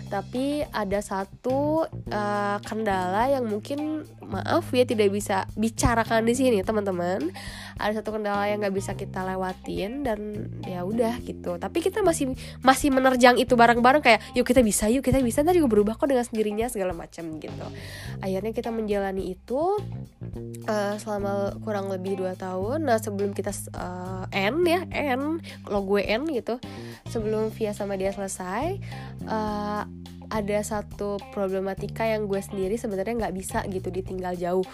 tapi 0.10 0.65
ada 0.74 1.00
satu 1.00 1.86
uh, 1.88 2.58
kendala 2.65 3.30
yang 3.30 3.45
mungkin 3.45 4.04
maaf 4.30 4.69
ya 4.74 4.86
tidak 4.86 5.10
bisa 5.10 5.45
bicarakan 5.58 6.26
di 6.26 6.34
sini 6.38 6.58
teman-teman. 6.62 7.30
Ada 7.80 8.02
satu 8.02 8.17
kendala 8.17 8.45
yang 8.45 8.62
nggak 8.62 8.76
bisa 8.76 8.93
kita 8.93 9.26
lewatin 9.26 10.06
dan 10.06 10.50
ya 10.65 10.86
udah 10.86 11.22
gitu. 11.22 11.58
Tapi 11.58 11.78
kita 11.82 12.02
masih 12.02 12.34
masih 12.62 12.93
menerjang 12.93 13.38
itu 13.38 13.54
bareng-bareng 13.54 14.02
kayak 14.02 14.22
yuk 14.34 14.45
kita 14.45 14.62
bisa 14.65 14.89
yuk 14.89 15.06
kita 15.06 15.22
bisa 15.22 15.41
ntar 15.41 15.58
juga 15.58 15.72
berubah 15.72 15.95
kok 15.98 16.10
dengan 16.10 16.26
sendirinya 16.26 16.67
segala 16.69 16.93
macam 16.93 17.39
gitu. 17.41 17.67
Akhirnya 18.22 18.52
kita 18.54 18.69
menjalani 18.69 19.34
itu 19.34 19.78
uh, 20.69 20.95
selama 20.98 21.58
kurang 21.62 21.89
lebih 21.89 22.22
dua 22.22 22.34
tahun. 22.38 22.86
Nah 22.86 22.98
sebelum 23.02 23.34
kita 23.34 23.54
uh, 23.78 24.26
end 24.30 24.65
ya 24.65 24.86
end 24.89 25.41
lo 25.69 25.86
gue 25.86 26.02
end 26.06 26.30
gitu. 26.34 26.58
Sebelum 27.10 27.50
via 27.54 27.74
sama 27.74 27.98
dia 27.98 28.13
selesai 28.13 28.78
uh, 29.28 29.84
ada 30.30 30.60
satu 30.62 31.18
problematika 31.34 32.06
yang 32.06 32.30
gue 32.30 32.38
sendiri 32.40 32.78
sebenarnya 32.78 33.28
nggak 33.28 33.36
bisa 33.36 33.66
gitu 33.68 33.90
ditinggal 33.90 34.38
jauh. 34.38 34.66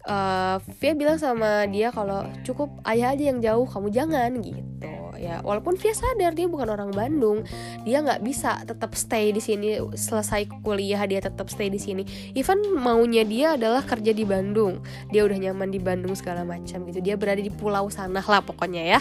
Uh, 0.00 0.56
Via 0.80 0.96
bilang 0.96 1.20
sama 1.20 1.68
dia 1.68 1.92
kalau 1.92 2.24
cukup 2.40 2.72
ayah 2.88 3.12
aja 3.12 3.24
yang 3.32 3.40
jauh 3.44 3.68
kamu 3.68 3.88
jangan 3.92 4.32
gitu. 4.40 4.92
Ya 5.20 5.44
walaupun 5.44 5.76
Via 5.76 5.92
sadar 5.92 6.32
dia 6.32 6.48
bukan 6.48 6.72
orang 6.72 6.96
Bandung 6.96 7.44
dia 7.84 8.00
nggak 8.00 8.24
bisa 8.24 8.64
tetap 8.64 8.96
stay 8.96 9.32
di 9.32 9.40
sini. 9.40 9.76
Selesai 9.92 10.48
kuliah 10.64 11.04
dia 11.04 11.20
tetap 11.20 11.52
stay 11.52 11.68
di 11.68 11.76
sini. 11.76 12.08
Even 12.32 12.60
maunya 12.80 13.24
dia 13.28 13.60
adalah 13.60 13.84
kerja 13.84 14.12
di 14.16 14.24
Bandung. 14.24 14.80
Dia 15.12 15.24
udah 15.28 15.36
nyaman 15.36 15.68
di 15.68 15.80
Bandung 15.80 16.16
segala 16.16 16.48
macam 16.48 16.84
gitu. 16.88 17.00
Dia 17.04 17.20
berada 17.20 17.40
di 17.40 17.52
pulau 17.52 17.88
sana 17.92 18.24
lah 18.24 18.40
pokoknya 18.40 18.96
ya. 18.96 19.00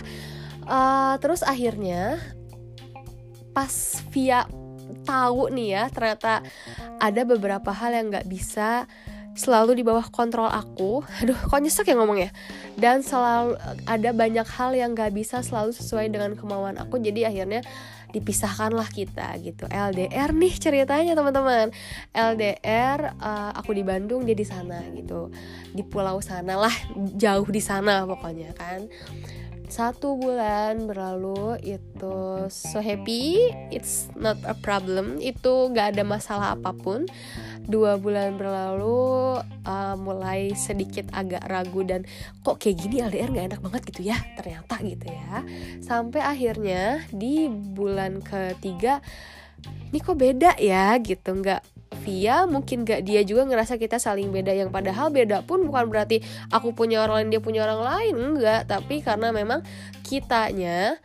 Uh, 0.68 1.16
terus 1.24 1.42
akhirnya 1.42 2.20
pas 3.54 3.74
Via 4.14 4.46
tahu 5.06 5.54
nih 5.54 5.70
ya 5.78 5.84
ternyata 5.94 6.42
ada 6.98 7.22
beberapa 7.24 7.70
hal 7.70 7.94
yang 7.94 8.10
nggak 8.10 8.28
bisa 8.30 8.90
selalu 9.40 9.80
di 9.80 9.84
bawah 9.88 10.04
kontrol 10.12 10.52
aku. 10.52 11.06
Aduh 11.24 11.38
kok 11.38 11.60
nyesek 11.64 11.88
ya 11.88 11.96
ngomongnya 11.96 12.36
dan 12.76 13.00
selalu 13.00 13.56
ada 13.88 14.10
banyak 14.12 14.48
hal 14.48 14.72
yang 14.76 14.92
gak 14.96 15.16
bisa 15.16 15.40
selalu 15.40 15.72
sesuai 15.76 16.12
dengan 16.12 16.36
kemauan 16.36 16.80
aku 16.80 17.00
jadi 17.00 17.32
akhirnya 17.32 17.64
dipisahkanlah 18.10 18.90
kita 18.90 19.38
gitu. 19.46 19.70
LDR 19.70 20.34
nih 20.34 20.54
ceritanya 20.58 21.14
teman-teman. 21.14 21.70
LDR 22.10 23.14
uh, 23.22 23.30
eh, 23.30 23.52
aku 23.54 23.78
di 23.78 23.86
Bandung 23.86 24.26
dia 24.26 24.34
di 24.34 24.48
sana 24.48 24.82
gitu. 24.98 25.30
Di 25.72 25.86
pulau 25.86 26.18
sana 26.20 26.58
lah 26.58 26.74
jauh 27.16 27.46
di 27.46 27.62
sana 27.62 28.10
pokoknya 28.10 28.58
kan 28.58 28.90
satu 29.70 30.18
bulan 30.18 30.90
berlalu 30.90 31.62
itu 31.62 32.50
so 32.50 32.82
happy 32.82 33.54
it's 33.70 34.10
not 34.18 34.36
a 34.50 34.58
problem. 34.58 35.22
Itu 35.22 35.70
gak 35.70 35.96
ada 35.96 36.04
masalah 36.04 36.58
apa 36.58 36.74
pun. 36.74 37.06
Dua 37.70 38.02
bulan 38.02 38.42
berlalu 38.42 39.38
uh, 39.46 39.96
mulai 39.96 40.58
sedikit 40.58 41.06
agak 41.14 41.46
ragu 41.46 41.86
dan 41.86 42.02
kok 42.42 42.58
kayak 42.58 42.82
gini 42.82 43.06
LDR 43.06 43.30
gak 43.30 43.48
enak 43.54 43.62
banget 43.62 43.82
gitu 43.94 44.02
ya 44.10 44.18
ternyata 44.34 44.76
gitu 44.82 45.06
ya. 45.06 45.46
Sampai 45.86 46.26
akhirnya 46.26 47.06
di 47.14 47.46
bulan 47.48 48.26
ketiga 48.26 49.06
ini 49.94 49.98
kok 50.02 50.18
beda 50.18 50.58
ya? 50.58 50.98
gitu 51.02 51.30
nggak 51.34 51.79
via 52.10 52.50
mungkin 52.50 52.82
gak 52.82 53.06
dia 53.06 53.22
juga 53.22 53.46
ngerasa 53.46 53.78
kita 53.78 54.02
saling 54.02 54.34
beda 54.34 54.50
yang 54.50 54.74
padahal 54.74 55.14
beda 55.14 55.46
pun 55.46 55.62
bukan 55.62 55.94
berarti 55.94 56.26
aku 56.50 56.74
punya 56.74 57.06
orang 57.06 57.22
lain 57.22 57.30
dia 57.38 57.42
punya 57.46 57.62
orang 57.70 57.86
lain 57.86 58.16
enggak. 58.18 58.66
Tapi 58.66 59.06
karena 59.06 59.30
memang 59.30 59.62
kitanya 60.02 60.98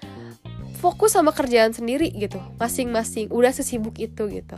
fokus 0.81 1.17
sama 1.17 1.33
kerjaan 1.33 1.73
sendiri 1.73 2.12
gitu 2.12 2.40
masing-masing 2.57 3.29
udah 3.29 3.53
sesibuk 3.53 4.01
itu 4.01 4.25
gitu. 4.33 4.57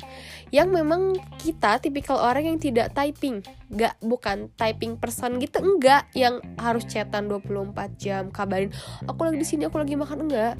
Yang 0.54 0.68
memang 0.70 1.18
kita 1.42 1.82
tipikal 1.82 2.22
orang 2.22 2.54
yang 2.54 2.59
tidak 2.62 2.94
typing 2.94 3.42
gak 3.74 3.98
bukan 3.98 4.46
typing 4.54 4.94
person 4.94 5.42
gitu 5.42 5.59
enggak. 5.59 6.06
Yang 6.14 6.46
harus 6.62 6.87
chatan 6.87 7.26
24 7.26 7.74
jam 7.98 8.30
kabarin 8.30 8.70
aku 9.11 9.26
lagi 9.26 9.42
di 9.42 9.46
sini 9.46 9.66
aku 9.66 9.82
lagi 9.82 9.98
makan 9.98 10.30
enggak 10.30 10.54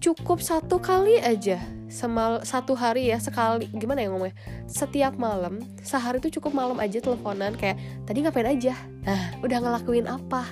cukup 0.00 0.40
satu 0.40 0.80
kali 0.80 1.20
aja 1.20 1.60
semal 1.92 2.40
satu 2.40 2.72
hari 2.72 3.12
ya 3.12 3.20
sekali 3.20 3.68
gimana 3.76 4.00
ya 4.00 4.08
ngomongnya? 4.08 4.34
Setiap 4.64 5.20
malam 5.20 5.60
sehari 5.84 6.18
itu 6.24 6.40
cukup 6.40 6.56
malam 6.56 6.80
aja 6.80 7.04
teleponan 7.04 7.52
kayak 7.54 7.76
tadi 8.08 8.24
ngapain 8.24 8.48
aja? 8.48 8.74
Nah 9.04 9.36
udah 9.44 9.58
ngelakuin 9.60 10.08
apa? 10.08 10.48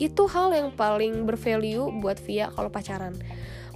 Itu 0.00 0.24
hal 0.32 0.56
yang 0.56 0.72
paling 0.72 1.28
bervalue 1.28 1.92
buat 2.00 2.16
Via 2.24 2.48
kalau 2.56 2.72
pacaran. 2.72 3.12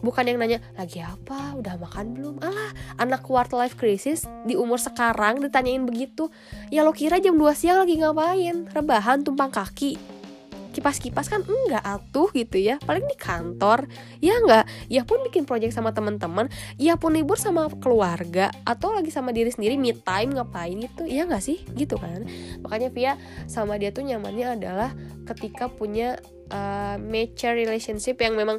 Bukan 0.00 0.24
yang 0.24 0.40
nanya 0.40 0.64
lagi 0.80 1.04
apa? 1.04 1.52
Udah 1.60 1.76
makan 1.76 2.16
belum? 2.16 2.34
Alah 2.40 2.72
anak 2.96 3.20
quarter 3.20 3.60
life 3.60 3.76
crisis 3.76 4.24
di 4.48 4.56
umur 4.56 4.80
sekarang 4.80 5.44
ditanyain 5.44 5.84
begitu 5.84 6.32
ya 6.72 6.80
lo 6.80 6.96
kira 6.96 7.20
jam 7.20 7.36
2 7.36 7.44
siang 7.52 7.84
lagi 7.84 8.00
ngapain? 8.00 8.72
Rebahan 8.72 9.20
tumpang 9.20 9.52
kaki 9.52 10.19
kipas-kipas 10.80 11.28
kan 11.28 11.44
enggak 11.44 11.84
atuh 11.84 12.32
gitu 12.32 12.56
ya. 12.56 12.80
Paling 12.80 13.04
di 13.04 13.16
kantor 13.20 13.84
ya 14.24 14.40
enggak. 14.40 14.64
Ya 14.88 15.04
pun 15.04 15.20
bikin 15.28 15.44
project 15.44 15.76
sama 15.76 15.92
teman-teman 15.92 16.48
ya 16.80 16.96
pun 16.96 17.12
libur 17.12 17.36
sama 17.36 17.68
keluarga 17.84 18.48
atau 18.64 18.96
lagi 18.96 19.12
sama 19.12 19.36
diri 19.36 19.52
sendiri 19.52 19.76
me 19.76 19.92
time 19.92 20.40
ngapain 20.40 20.80
gitu. 20.80 21.04
Ya 21.04 21.28
enggak 21.28 21.44
sih? 21.44 21.60
Gitu 21.76 22.00
kan. 22.00 22.24
Makanya 22.64 22.88
Via 22.88 23.12
sama 23.44 23.76
dia 23.76 23.92
tuh 23.92 24.08
nyamannya 24.08 24.56
adalah 24.56 24.96
ketika 25.28 25.68
punya 25.68 26.16
uh, 26.48 26.96
mature 26.96 27.54
relationship 27.60 28.16
yang 28.24 28.34
memang 28.34 28.58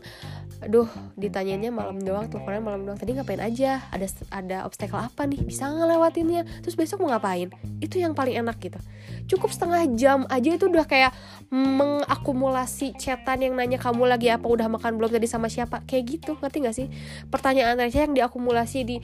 aduh 0.62 0.86
ditanyainnya 1.18 1.74
malam 1.74 1.98
doang 1.98 2.30
teleponnya 2.30 2.62
malam 2.62 2.82
doang. 2.86 2.98
Tadi 2.98 3.18
ngapain 3.18 3.42
aja? 3.42 3.82
Ada 3.90 4.08
ada 4.30 4.58
obstacle 4.70 5.02
apa 5.02 5.26
nih? 5.26 5.42
Bisa 5.42 5.66
ngelewatinnya? 5.66 6.46
Terus 6.62 6.78
besok 6.78 7.02
mau 7.02 7.10
ngapain? 7.18 7.50
Itu 7.82 7.98
yang 7.98 8.14
paling 8.14 8.38
enak 8.38 8.62
gitu. 8.62 8.78
Cukup 9.26 9.50
setengah 9.50 9.90
jam 9.98 10.30
aja 10.30 10.54
itu 10.54 10.70
udah 10.70 10.86
kayak 10.86 11.12
mengakumulasi 11.50 12.94
chatan 12.96 13.50
yang 13.50 13.54
nanya 13.58 13.82
kamu 13.82 14.06
lagi 14.06 14.30
apa 14.30 14.46
udah 14.46 14.70
makan 14.70 15.02
belum 15.02 15.10
tadi 15.10 15.26
sama 15.26 15.50
siapa? 15.50 15.82
Kayak 15.90 16.04
gitu 16.22 16.32
ngerti 16.38 16.58
gak 16.62 16.76
sih? 16.78 16.88
Pertanyaan 17.34 17.82
receh 17.82 18.06
yang 18.06 18.14
diakumulasi 18.14 18.86
di 18.86 18.98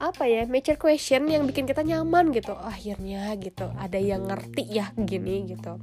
apa 0.00 0.24
ya 0.24 0.48
mature 0.48 0.80
question 0.80 1.28
yang 1.28 1.44
bikin 1.44 1.66
kita 1.66 1.82
nyaman 1.82 2.30
gitu. 2.30 2.54
Akhirnya 2.54 3.34
gitu 3.36 3.66
ada 3.76 3.98
yang 3.98 4.24
ngerti 4.30 4.64
ya 4.70 4.94
gini 4.94 5.44
gitu 5.50 5.76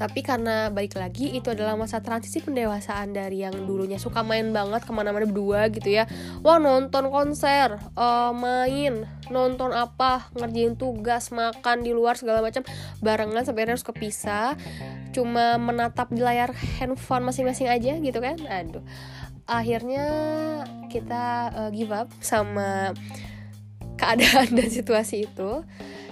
tapi 0.00 0.24
karena 0.24 0.72
balik 0.72 0.96
lagi 0.96 1.28
itu 1.36 1.52
adalah 1.52 1.76
masa 1.76 2.00
transisi 2.00 2.40
pendewasaan 2.40 3.12
dari 3.12 3.44
yang 3.44 3.52
dulunya 3.68 4.00
suka 4.00 4.24
main 4.24 4.48
banget 4.48 4.88
ke 4.88 4.92
mana-mana 4.96 5.28
berdua 5.28 5.68
gitu 5.68 5.92
ya. 5.92 6.08
Wah 6.40 6.56
nonton 6.56 7.12
konser 7.12 7.76
uh, 8.00 8.32
main 8.32 9.04
nonton 9.28 9.76
apa 9.76 10.32
ngerjain 10.32 10.80
tugas 10.80 11.28
makan 11.36 11.84
di 11.84 11.92
luar 11.92 12.16
segala 12.16 12.40
macam 12.40 12.64
barengan 13.04 13.44
sampai 13.44 13.68
harus 13.68 13.84
kepisah. 13.84 14.56
Cuma 15.12 15.60
menatap 15.60 16.08
di 16.08 16.24
layar 16.24 16.56
handphone 16.80 17.28
masing-masing 17.28 17.68
aja 17.68 18.00
gitu 18.00 18.24
kan. 18.24 18.40
Aduh. 18.48 18.80
Akhirnya 19.44 20.08
kita 20.88 21.52
uh, 21.52 21.70
give 21.76 21.92
up 21.92 22.08
sama 22.24 22.96
keadaan 24.00 24.56
dan 24.56 24.68
situasi 24.72 25.28
itu 25.28 25.60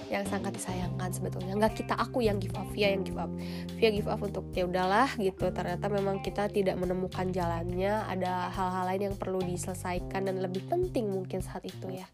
yang 0.09 0.25
sangat 0.25 0.57
disayangkan 0.57 1.12
sebetulnya. 1.12 1.53
Nggak 1.57 1.85
kita 1.85 1.94
aku 1.97 2.25
yang 2.25 2.40
give 2.40 2.57
up 2.57 2.68
via 2.73 2.92
yang 2.92 3.05
give 3.05 3.21
up. 3.21 3.31
Via 3.77 3.90
give 3.92 4.09
up 4.09 4.21
untuk 4.25 4.49
ya 4.57 4.64
udahlah 4.64 5.12
gitu. 5.21 5.53
Ternyata 5.53 5.87
memang 5.92 6.25
kita 6.25 6.49
tidak 6.49 6.81
menemukan 6.81 7.29
jalannya. 7.29 8.09
Ada 8.09 8.53
hal-hal 8.53 8.85
lain 8.88 9.03
yang 9.12 9.16
perlu 9.16 9.40
diselesaikan 9.44 10.29
dan 10.29 10.40
lebih 10.40 10.64
penting 10.66 11.12
mungkin 11.12 11.44
saat 11.44 11.64
itu 11.68 11.92
ya 11.92 12.09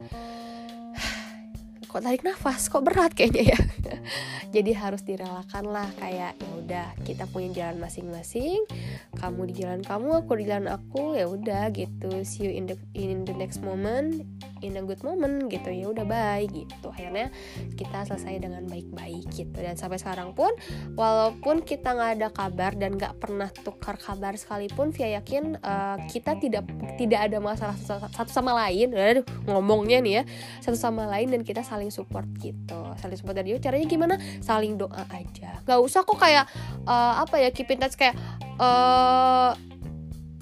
kok 1.94 2.02
tarik 2.02 2.26
nafas 2.26 2.66
kok 2.66 2.82
berat 2.82 3.14
kayaknya 3.14 3.54
ya. 3.54 3.60
Jadi 4.54 4.74
harus 4.74 5.06
direlakan 5.06 5.70
lah 5.70 5.86
kayak 6.02 6.34
ya 6.34 6.50
udah 6.58 6.86
kita 7.06 7.22
punya 7.30 7.54
jalan 7.54 7.78
masing-masing. 7.78 8.66
Kamu 9.14 9.46
di 9.46 9.62
jalan 9.62 9.78
kamu 9.78 10.26
aku 10.26 10.42
di 10.42 10.50
jalan 10.50 10.74
aku 10.74 11.14
ya 11.14 11.30
udah 11.30 11.70
gitu. 11.70 12.10
See 12.26 12.48
you 12.48 12.50
in 12.50 12.66
the 12.66 12.74
in 12.98 13.22
the 13.22 13.30
next 13.30 13.62
moment 13.62 14.26
in 14.64 14.74
a 14.74 14.82
good 14.82 14.98
moment 15.06 15.46
gitu. 15.52 15.70
Ya 15.70 15.86
udah 15.86 16.02
baik 16.02 16.50
gitu. 16.50 16.90
Akhirnya 16.90 17.30
kita 17.78 18.08
selesai 18.10 18.42
dengan 18.42 18.66
baik-baik 18.66 19.30
gitu. 19.30 19.54
Dan 19.54 19.78
sampai 19.78 20.02
sekarang 20.02 20.34
pun 20.34 20.50
walaupun 20.98 21.62
kita 21.62 21.94
nggak 21.94 22.10
ada 22.18 22.28
kabar 22.34 22.72
dan 22.74 22.98
nggak 22.98 23.22
pernah 23.22 23.52
tukar 23.52 24.00
kabar 24.00 24.34
sekalipun 24.34 24.90
Via 24.90 25.22
yakin 25.22 25.62
uh, 25.62 26.00
kita 26.10 26.40
tidak 26.42 26.66
tidak 26.98 27.30
ada 27.30 27.38
masalah 27.38 27.78
satu 27.86 28.30
sama 28.34 28.50
lain. 28.66 28.90
Aduh 28.96 29.22
ngomongnya 29.46 30.00
nih 30.00 30.12
ya. 30.18 30.22
Satu 30.64 30.80
sama 30.80 31.04
lain 31.06 31.28
dan 31.28 31.44
kita 31.44 31.60
saling 31.60 31.83
support 31.90 32.28
gitu 32.40 32.80
saling 33.00 33.18
support. 33.18 33.36
Dari 33.36 33.56
caranya 33.60 33.86
gimana? 33.88 34.14
Saling 34.40 34.76
doa 34.76 35.04
aja. 35.10 35.60
Nggak 35.64 35.80
usah 35.80 36.00
kok 36.04 36.18
kayak 36.20 36.48
uh, 36.86 37.24
apa 37.24 37.40
ya 37.40 37.48
keep 37.50 37.68
in 37.72 37.80
touch 37.80 37.96
kayak 37.98 38.16
uh, 38.60 39.56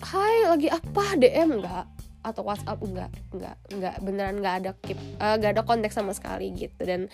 Hai 0.02 0.50
lagi 0.50 0.66
apa? 0.66 1.14
DM 1.14 1.62
nggak. 1.62 1.86
Atau 2.22 2.46
WhatsApp 2.46 2.78
enggak 2.82 3.10
enggak 3.34 3.56
enggak 3.70 3.94
beneran 4.02 4.38
enggak 4.42 4.54
ada 4.62 4.70
keep 4.82 4.98
uh, 5.22 5.38
enggak 5.38 5.58
ada 5.58 5.62
konteks 5.62 5.94
sama 5.94 6.10
sekali 6.10 6.50
gitu. 6.54 6.82
Dan 6.82 7.06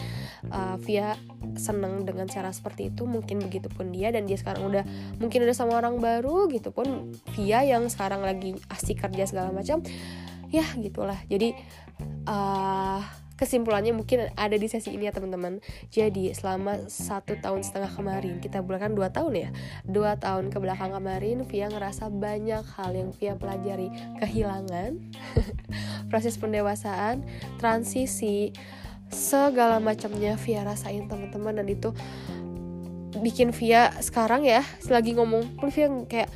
uh, 0.49 0.81
Via 0.81 1.17
seneng 1.61 2.09
dengan 2.09 2.25
cara 2.29 2.49
seperti 2.49 2.88
itu 2.88 3.05
mungkin 3.05 3.45
begitu 3.45 3.69
pun 3.69 3.93
dia. 3.93 4.09
Dan 4.09 4.25
dia 4.25 4.41
sekarang 4.41 4.73
udah 4.73 4.85
mungkin 5.21 5.45
udah 5.45 5.57
sama 5.57 5.77
orang 5.77 6.01
baru 6.01 6.49
gitu 6.49 6.73
pun 6.73 7.12
Via 7.37 7.61
yang 7.64 7.88
sekarang 7.93 8.25
lagi 8.25 8.57
asik 8.73 9.05
kerja 9.05 9.29
segala 9.29 9.53
macam 9.53 9.85
ya 10.49 10.64
gitulah 10.81 11.21
jadi 11.29 11.53
uh, 12.25 13.01
kesimpulannya 13.38 13.94
mungkin 13.94 14.35
ada 14.35 14.59
di 14.59 14.66
sesi 14.66 14.90
ini 14.92 15.07
ya 15.07 15.14
teman-teman. 15.14 15.62
Jadi 15.88 16.35
selama 16.35 16.90
satu 16.90 17.38
tahun 17.38 17.62
setengah 17.62 17.94
kemarin 17.94 18.42
kita 18.42 18.61
bulan 18.61 18.98
dua 18.98 19.14
tahun 19.14 19.48
ya? 19.48 19.51
Dua 19.87 20.18
tahun 20.18 20.51
ke 20.51 20.59
belakang 20.59 20.90
kemarin 20.90 21.46
Via 21.46 21.70
ngerasa 21.70 22.11
banyak 22.11 22.66
hal 22.74 22.90
yang 22.92 23.14
Via 23.14 23.38
pelajari. 23.38 23.88
Kehilangan 24.18 24.98
proses 26.11 26.35
pendewasaan 26.35 27.22
transisi 27.62 28.51
segala 29.09 29.79
macamnya 29.79 30.35
Via 30.42 30.66
rasain 30.66 31.07
teman-teman. 31.07 31.62
Dan 31.62 31.70
itu 31.70 31.94
bikin 33.22 33.55
Via 33.55 33.94
sekarang 34.03 34.42
ya 34.42 34.66
lagi 34.90 35.14
ngomong 35.14 35.62
pun 35.62 35.70
Via 35.70 35.87
kayak 36.11 36.29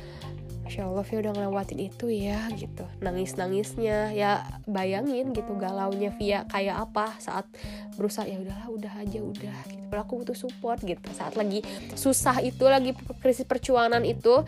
Masya 0.73 0.89
Allah 0.89 1.05
Via 1.05 1.19
udah 1.21 1.33
ngelewatin 1.37 1.79
itu 1.85 2.05
ya 2.09 2.49
gitu. 2.57 2.81
Nangis-nangisnya 2.97 4.09
ya 4.09 4.41
bayangin 4.65 5.29
gitu 5.29 5.53
galaunya 5.53 6.09
Via 6.17 6.49
kayak 6.49 6.89
apa 6.89 7.13
saat 7.21 7.45
berusaha 7.93 8.25
ya 8.25 8.41
udahlah 8.41 8.73
udah 8.73 8.93
aja 9.05 9.21
udah 9.21 9.57
gitu. 9.69 9.85
Padahal 9.85 10.09
aku 10.09 10.25
butuh 10.25 10.33
support 10.33 10.81
gitu. 10.81 11.05
Saat 11.13 11.37
lagi 11.37 11.61
susah 11.93 12.41
itu 12.41 12.65
lagi 12.65 12.97
krisis 13.21 13.45
perjuangan 13.45 14.01
itu 14.01 14.41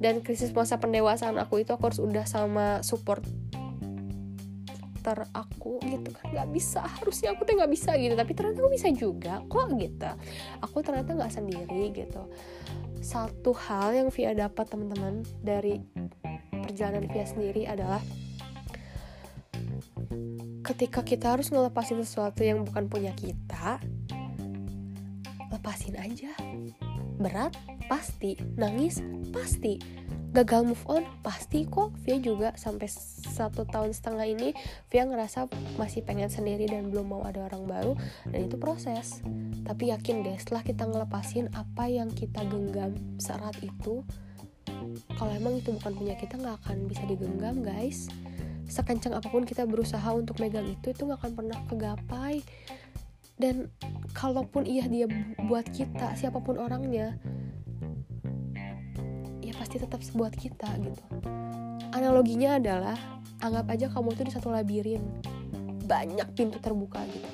dan 0.00 0.24
krisis 0.24 0.48
masa 0.56 0.80
pendewasaan 0.80 1.36
aku 1.36 1.60
itu 1.60 1.76
aku 1.76 1.92
harus 1.92 2.00
udah 2.00 2.24
sama 2.24 2.80
support 2.80 3.20
ter 5.04 5.28
aku 5.36 5.76
gitu 5.84 6.08
kan. 6.08 6.24
Nggak 6.32 6.56
bisa 6.56 6.88
harusnya 6.88 7.36
aku 7.36 7.44
tuh 7.44 7.52
nggak 7.52 7.68
bisa 7.76 7.92
gitu. 8.00 8.16
Tapi 8.16 8.32
ternyata 8.32 8.64
aku 8.64 8.72
bisa 8.72 8.88
juga 8.96 9.44
kok 9.44 9.76
gitu. 9.76 10.08
Aku 10.64 10.80
ternyata 10.80 11.12
nggak 11.12 11.36
sendiri 11.36 11.92
gitu 11.92 12.24
satu 13.06 13.54
hal 13.54 13.94
yang 13.94 14.08
Via 14.10 14.34
dapat 14.34 14.66
teman-teman 14.66 15.22
dari 15.38 15.78
perjalanan 16.50 17.06
Via 17.06 17.22
sendiri 17.22 17.62
adalah 17.62 18.02
ketika 20.66 21.06
kita 21.06 21.38
harus 21.38 21.54
ngelepasin 21.54 22.02
sesuatu 22.02 22.42
yang 22.42 22.66
bukan 22.66 22.90
punya 22.90 23.14
kita 23.14 23.78
lepasin 25.54 25.94
aja. 25.94 26.34
Berat? 27.22 27.54
Pasti. 27.86 28.34
Nangis? 28.58 28.98
Pasti 29.30 29.78
gagal 30.36 30.68
move 30.68 30.84
on 30.84 31.08
pasti 31.24 31.64
kok 31.64 31.96
Via 32.04 32.20
juga 32.20 32.52
sampai 32.60 32.92
satu 33.24 33.64
tahun 33.64 33.96
setengah 33.96 34.26
ini 34.28 34.52
Via 34.92 35.08
ngerasa 35.08 35.48
masih 35.80 36.04
pengen 36.04 36.28
sendiri 36.28 36.68
dan 36.68 36.92
belum 36.92 37.08
mau 37.08 37.22
ada 37.24 37.48
orang 37.48 37.64
baru. 37.64 37.92
Dan 38.28 38.52
itu 38.52 38.60
proses. 38.60 39.24
Tapi 39.64 39.88
yakin 39.96 40.20
deh 40.20 40.36
setelah 40.36 40.60
kita 40.60 40.84
ngelepasin 40.84 41.48
apa 41.56 41.88
yang 41.88 42.12
kita 42.12 42.44
genggam 42.44 42.92
saat 43.16 43.56
itu 43.64 44.04
kalau 45.16 45.32
emang 45.32 45.56
itu 45.56 45.72
bukan 45.72 45.92
punya 45.96 46.14
kita 46.20 46.36
nggak 46.36 46.60
akan 46.64 46.84
bisa 46.84 47.02
digenggam 47.08 47.64
guys. 47.64 48.12
Sekencang 48.68 49.16
apa 49.16 49.32
pun 49.32 49.48
kita 49.48 49.64
berusaha 49.64 50.06
untuk 50.12 50.36
megang 50.36 50.68
itu 50.68 50.92
itu 50.92 51.08
nggak 51.08 51.24
akan 51.24 51.32
pernah 51.32 51.58
kegapai. 51.64 52.44
Dan 53.36 53.72
kalaupun 54.12 54.64
iya 54.68 54.84
dia 54.88 55.08
buat 55.48 55.68
kita 55.68 56.16
siapa 56.16 56.40
pun 56.40 56.56
orangnya 56.56 57.20
pasti 59.66 59.82
tetap 59.82 59.98
buat 60.14 60.30
kita 60.30 60.70
gitu. 60.78 61.02
Analoginya 61.90 62.54
adalah 62.54 62.94
anggap 63.42 63.66
aja 63.74 63.90
kamu 63.90 64.14
tuh 64.14 64.24
di 64.30 64.30
satu 64.30 64.54
labirin. 64.54 65.02
Banyak 65.90 66.38
pintu 66.38 66.62
terbuka 66.62 67.02
gitu. 67.10 67.26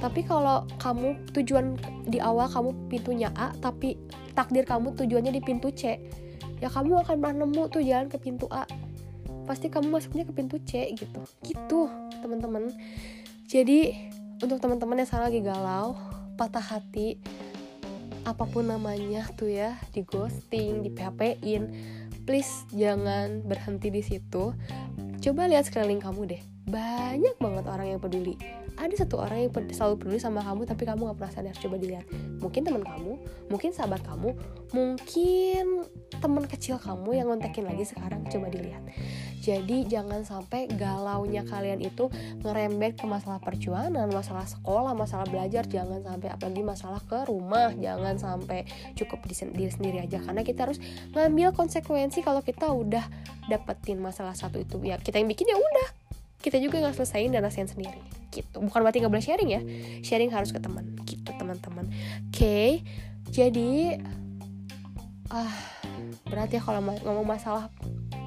Tapi 0.00 0.24
kalau 0.24 0.64
kamu 0.80 1.28
tujuan 1.36 1.76
di 2.08 2.24
awal 2.24 2.48
kamu 2.48 2.88
pintunya 2.88 3.28
A 3.36 3.52
tapi 3.60 4.00
takdir 4.32 4.64
kamu 4.64 4.96
tujuannya 4.96 5.28
di 5.28 5.44
pintu 5.44 5.68
C 5.68 6.00
ya 6.56 6.72
kamu 6.72 7.04
akan 7.04 7.20
pernah 7.20 7.44
nemu 7.44 7.68
tuh 7.68 7.84
jalan 7.84 8.08
ke 8.08 8.16
pintu 8.16 8.48
A. 8.48 8.64
Pasti 9.44 9.68
kamu 9.68 9.92
masuknya 9.92 10.24
ke 10.24 10.32
pintu 10.32 10.56
C 10.64 10.88
gitu. 10.96 11.20
Gitu 11.44 11.80
teman-teman. 12.24 12.72
Jadi 13.44 13.92
untuk 14.40 14.56
teman-teman 14.56 15.04
yang 15.04 15.08
sekarang 15.12 15.28
lagi 15.28 15.44
galau 15.44 16.00
patah 16.40 16.64
hati 16.64 17.20
apa 18.28 18.44
pun 18.44 18.68
namanya 18.68 19.24
tuh 19.36 19.48
ya 19.48 19.80
di 19.96 20.04
ghosting 20.04 20.84
di 20.84 20.92
PHP-in 20.92 21.62
please 22.28 22.68
jangan 22.76 23.40
berhenti 23.40 23.88
di 23.88 24.04
situ. 24.04 24.52
Coba 25.24 25.48
lihat 25.48 25.64
sekeliling 25.64 26.04
kamu 26.04 26.36
deh 26.36 26.42
banyak 26.68 27.36
banget 27.40 27.64
orang 27.66 27.86
yang 27.96 28.00
peduli. 28.00 28.36
Ada 28.78 29.04
satu 29.04 29.18
orang 29.18 29.48
yang 29.48 29.50
selalu 29.74 29.94
peduli 29.98 30.18
sama 30.22 30.44
kamu 30.44 30.62
tapi 30.68 30.86
kamu 30.86 31.10
gak 31.10 31.16
pernah 31.18 31.32
sadar 31.34 31.56
coba 31.58 31.76
dilihat 31.82 32.06
mungkin 32.38 32.62
teman 32.62 32.86
kamu 32.86 33.12
mungkin 33.50 33.74
sahabat 33.74 34.06
kamu 34.06 34.38
mungkin 34.70 35.64
teman 36.22 36.44
kecil 36.46 36.78
kamu 36.78 37.18
yang 37.18 37.26
ngontekin 37.26 37.66
lagi 37.66 37.82
sekarang 37.88 38.22
coba 38.30 38.46
dilihat. 38.52 38.84
Jadi 39.38 39.86
jangan 39.86 40.26
sampai 40.26 40.66
galaunya 40.68 41.46
kalian 41.46 41.80
itu 41.80 42.10
ngerembet 42.42 42.98
ke 42.98 43.06
masalah 43.06 43.38
perjuangan, 43.38 44.10
masalah 44.10 44.44
sekolah, 44.44 44.92
masalah 44.92 45.24
belajar, 45.30 45.64
jangan 45.64 46.02
sampai 46.02 46.28
apalagi 46.28 46.62
masalah 46.66 47.00
ke 47.06 47.24
rumah, 47.30 47.70
jangan 47.78 48.18
sampai 48.18 48.66
cukup 48.98 49.24
di 49.24 49.34
diri 49.54 49.72
sendiri 49.72 49.98
aja. 50.04 50.18
Karena 50.20 50.42
kita 50.42 50.68
harus 50.68 50.82
ngambil 51.14 51.54
konsekuensi 51.54 52.20
kalau 52.20 52.42
kita 52.42 52.68
udah 52.68 53.06
dapetin 53.46 54.02
masalah 54.02 54.34
satu 54.34 54.58
itu. 54.58 54.76
Ya 54.82 54.98
kita 54.98 55.22
yang 55.22 55.30
bikin 55.30 55.48
ya 55.48 55.56
udah 55.56 56.07
kita 56.38 56.62
juga 56.62 56.78
nggak 56.82 56.94
selesaiin 56.94 57.34
dan 57.34 57.42
rasain 57.42 57.66
sendiri. 57.66 57.98
Gitu. 58.30 58.56
Bukan 58.58 58.80
berarti 58.80 59.02
nggak 59.02 59.12
boleh 59.12 59.24
sharing 59.24 59.50
ya. 59.50 59.62
Sharing 60.06 60.30
harus 60.30 60.54
ke 60.54 60.60
teman. 60.62 60.94
Gitu 61.02 61.30
teman-teman. 61.34 61.86
Oke. 62.28 62.32
Okay, 62.32 62.70
jadi 63.28 64.00
ah 65.28 65.52
berat 66.24 66.48
ya 66.48 66.60
kalau 66.64 66.80
ngomong 66.80 67.26
masalah 67.26 67.68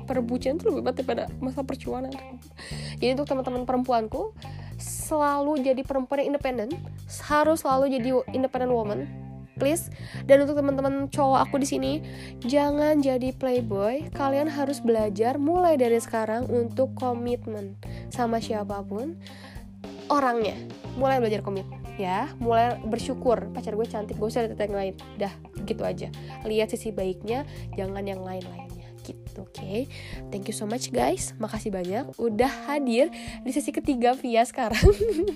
perbucinan 0.06 0.62
itu 0.62 0.70
lebih 0.70 0.82
berat 0.86 0.96
daripada 1.02 1.24
masa 1.42 1.66
perjuangan. 1.66 2.14
Jadi 3.00 3.10
untuk 3.18 3.26
teman-teman 3.26 3.64
perempuanku 3.66 4.36
selalu 4.82 5.62
jadi 5.62 5.82
perempuan 5.86 6.26
yang 6.26 6.36
independen 6.36 6.70
harus 7.30 7.62
selalu 7.62 7.98
jadi 7.98 8.10
independent 8.34 8.74
woman 8.74 9.31
please. 9.62 9.94
Dan 10.26 10.42
untuk 10.42 10.58
teman-teman 10.58 11.06
cowok 11.14 11.46
aku 11.46 11.62
di 11.62 11.70
sini 11.70 11.94
jangan 12.42 12.98
jadi 12.98 13.30
playboy. 13.38 14.10
Kalian 14.10 14.50
harus 14.50 14.82
belajar 14.82 15.38
mulai 15.38 15.78
dari 15.78 16.02
sekarang 16.02 16.50
untuk 16.50 16.98
komitmen 16.98 17.78
sama 18.10 18.42
siapa 18.42 18.82
pun 18.82 19.14
orangnya. 20.10 20.58
Mulai 20.98 21.22
belajar 21.22 21.46
komitmen 21.46 21.78
ya. 22.02 22.34
Mulai 22.42 22.82
bersyukur 22.82 23.54
pacar 23.54 23.78
gue 23.78 23.86
cantik 23.86 24.18
gue 24.18 24.26
usah 24.26 24.50
lihat 24.50 24.58
yang 24.58 24.74
lain. 24.74 24.94
Dah 25.22 25.34
gitu 25.70 25.86
aja. 25.86 26.10
Lihat 26.42 26.74
sisi 26.74 26.90
baiknya 26.90 27.46
jangan 27.78 28.02
yang 28.02 28.26
lain-lain 28.26 28.71
gitu 29.04 29.44
oke? 29.44 29.52
Okay? 29.52 29.90
thank 30.30 30.48
you 30.48 30.56
so 30.56 30.70
much 30.70 30.90
guys. 30.90 31.34
Makasih 31.38 31.74
banyak 31.74 32.14
udah 32.16 32.52
hadir 32.70 33.10
di 33.44 33.52
sesi 33.52 33.74
ketiga 33.74 34.16
via 34.16 34.46
sekarang. 34.46 34.82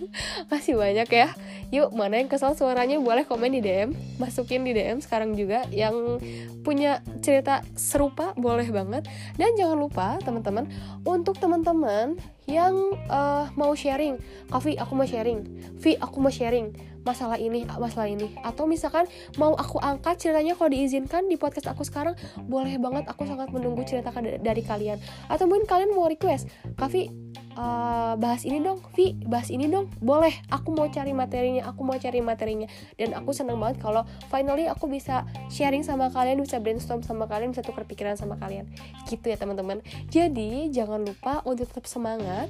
Masih 0.51 0.78
banyak 0.78 1.10
ya. 1.10 1.34
Yuk 1.73 1.93
mana 1.93 2.21
yang 2.21 2.30
kesal 2.32 2.54
suaranya? 2.54 2.97
Boleh 3.01 3.25
komen 3.25 3.51
di 3.51 3.62
DM 3.62 3.93
masukin 4.21 4.63
di 4.63 4.71
DM 4.71 5.01
sekarang 5.01 5.36
juga. 5.36 5.65
Yang 5.73 6.21
punya 6.62 7.01
cerita 7.21 7.62
serupa 7.75 8.34
boleh 8.38 8.69
banget. 8.71 9.06
Dan 9.36 9.54
jangan 9.60 9.78
lupa 9.78 10.17
teman-teman 10.21 10.69
untuk 11.04 11.38
teman-teman 11.38 12.17
yang 12.45 12.73
uh, 13.10 13.49
mau 13.58 13.73
sharing. 13.73 14.21
Kavi 14.49 14.78
aku 14.78 14.93
mau 14.93 15.06
sharing. 15.06 15.39
Vi 15.82 15.97
aku 15.97 16.17
mau 16.21 16.34
sharing 16.34 16.94
masalah 17.06 17.38
ini 17.38 17.63
masalah 17.78 18.10
ini. 18.10 18.34
Atau 18.41 18.65
misalkan 18.65 19.06
mau 19.38 19.54
aku 19.54 19.78
angkat 19.80 20.18
ceritanya 20.20 20.58
kalau 20.58 20.74
diizinkan 20.74 21.30
di 21.30 21.38
podcast 21.38 21.70
aku 21.72 21.86
sekarang 21.86 22.18
boleh 22.50 22.76
banget. 22.82 23.06
Aku 23.08 23.24
sangat 23.30 23.54
menunggu 23.54 23.86
cerita 23.86 24.10
dari 24.41 24.65
kalian. 24.65 24.98
Atau 25.30 25.46
mungkin 25.46 25.70
kalian 25.70 25.94
mau 25.94 26.10
request 26.10 26.50
Kavi 26.76 27.08
uh, 27.56 28.13
bahas 28.20 28.44
ini 28.44 28.60
dong 28.60 28.82
Vi 28.98 29.13
bahas 29.24 29.54
ini 29.54 29.70
dong. 29.70 29.88
Boleh 30.02 30.34
aku 30.50 30.74
mau 30.74 30.89
cari 30.89 31.13
materinya 31.13 31.70
aku 31.70 31.86
mau 31.86 31.96
cari 31.96 32.20
materinya. 32.20 32.68
Dan 32.98 33.13
aku 33.13 33.32
seneng 33.32 33.62
banget 33.62 33.80
kalau 33.80 34.04
finally 34.34 34.65
aku 34.65 34.89
bisa 34.89 35.24
sharing 35.54 35.86
sama 35.86 36.10
kalian 36.10 36.41
bisa 36.41 36.58
brainstorm 36.58 37.06
sama 37.06 37.30
kalian 37.30 37.54
bisa 37.54 37.62
tukar 37.62 37.86
pikiran 37.86 38.18
sama 38.18 38.36
kalian. 38.41 38.65
Gitu 39.06 39.30
ya 39.30 39.38
teman-teman. 39.38 39.86
Jadi 40.10 40.74
jangan 40.74 41.06
lupa 41.06 41.46
untuk 41.46 41.70
tetap 41.70 41.86
semangat 41.86 42.50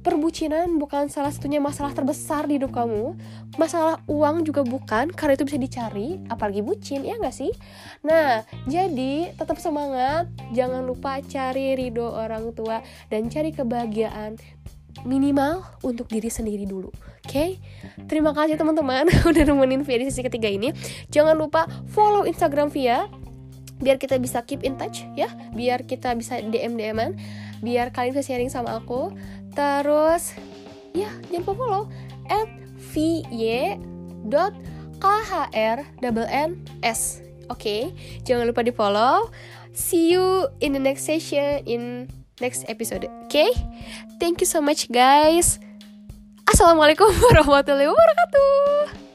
perbucinan 0.00 0.80
bukan 0.80 1.12
salah 1.12 1.28
satunya 1.28 1.60
masalah 1.60 1.92
terbesar 1.92 2.48
di 2.48 2.56
hidup 2.56 2.72
kamu 2.72 3.14
masalah 3.60 4.00
uang 4.08 4.48
juga 4.48 4.64
bukan 4.64 5.12
karena 5.12 5.36
itu 5.36 5.44
bisa 5.44 5.58
dicari 5.60 6.08
apalagi 6.32 6.64
bucin 6.64 7.04
ya 7.04 7.20
nggak 7.20 7.36
sih 7.36 7.52
nah 8.00 8.44
jadi 8.64 9.36
tetap 9.36 9.60
semangat 9.60 10.28
jangan 10.56 10.84
lupa 10.84 11.20
cari 11.20 11.76
ridho 11.76 12.08
orang 12.08 12.52
tua 12.56 12.80
dan 13.12 13.28
cari 13.28 13.52
kebahagiaan 13.52 14.40
minimal 15.04 15.64
untuk 15.84 16.08
diri 16.08 16.28
sendiri 16.28 16.64
dulu 16.64 16.90
Oke, 17.20 17.36
okay? 17.36 17.50
terima 18.10 18.34
kasih 18.34 18.58
teman-teman 18.58 19.06
udah 19.30 19.44
nemenin 19.46 19.86
Via 19.86 20.02
di 20.02 20.10
sesi 20.10 20.26
ketiga 20.26 20.50
ini. 20.50 20.74
Jangan 21.14 21.38
lupa 21.38 21.68
follow 21.92 22.26
Instagram 22.26 22.74
Via 22.74 23.06
biar 23.78 24.02
kita 24.02 24.18
bisa 24.18 24.42
keep 24.42 24.66
in 24.66 24.74
touch 24.74 25.06
ya, 25.14 25.30
biar 25.54 25.86
kita 25.86 26.10
bisa 26.18 26.42
DM 26.42 26.74
DMan, 26.74 27.14
biar 27.60 27.92
kalian 27.92 28.12
bisa 28.16 28.24
sharing 28.26 28.50
sama 28.52 28.80
aku 28.80 29.12
terus 29.52 30.34
ya 30.96 31.12
jangan 31.30 31.44
lupa 31.44 31.54
follow 31.54 31.84
at 32.28 32.48
vy.khr.ns 32.92 34.30
oke 37.50 37.58
okay? 37.58 37.92
jangan 38.24 38.44
lupa 38.48 38.60
di 38.64 38.72
follow 38.72 39.30
see 39.70 40.12
you 40.12 40.48
in 40.64 40.74
the 40.74 40.82
next 40.82 41.06
session 41.06 41.62
in 41.68 42.08
next 42.40 42.64
episode 42.66 43.04
oke 43.06 43.28
okay? 43.28 43.52
thank 44.18 44.40
you 44.40 44.48
so 44.48 44.58
much 44.58 44.88
guys 44.90 45.60
assalamualaikum 46.48 47.12
warahmatullahi 47.30 47.88
wabarakatuh 47.88 49.09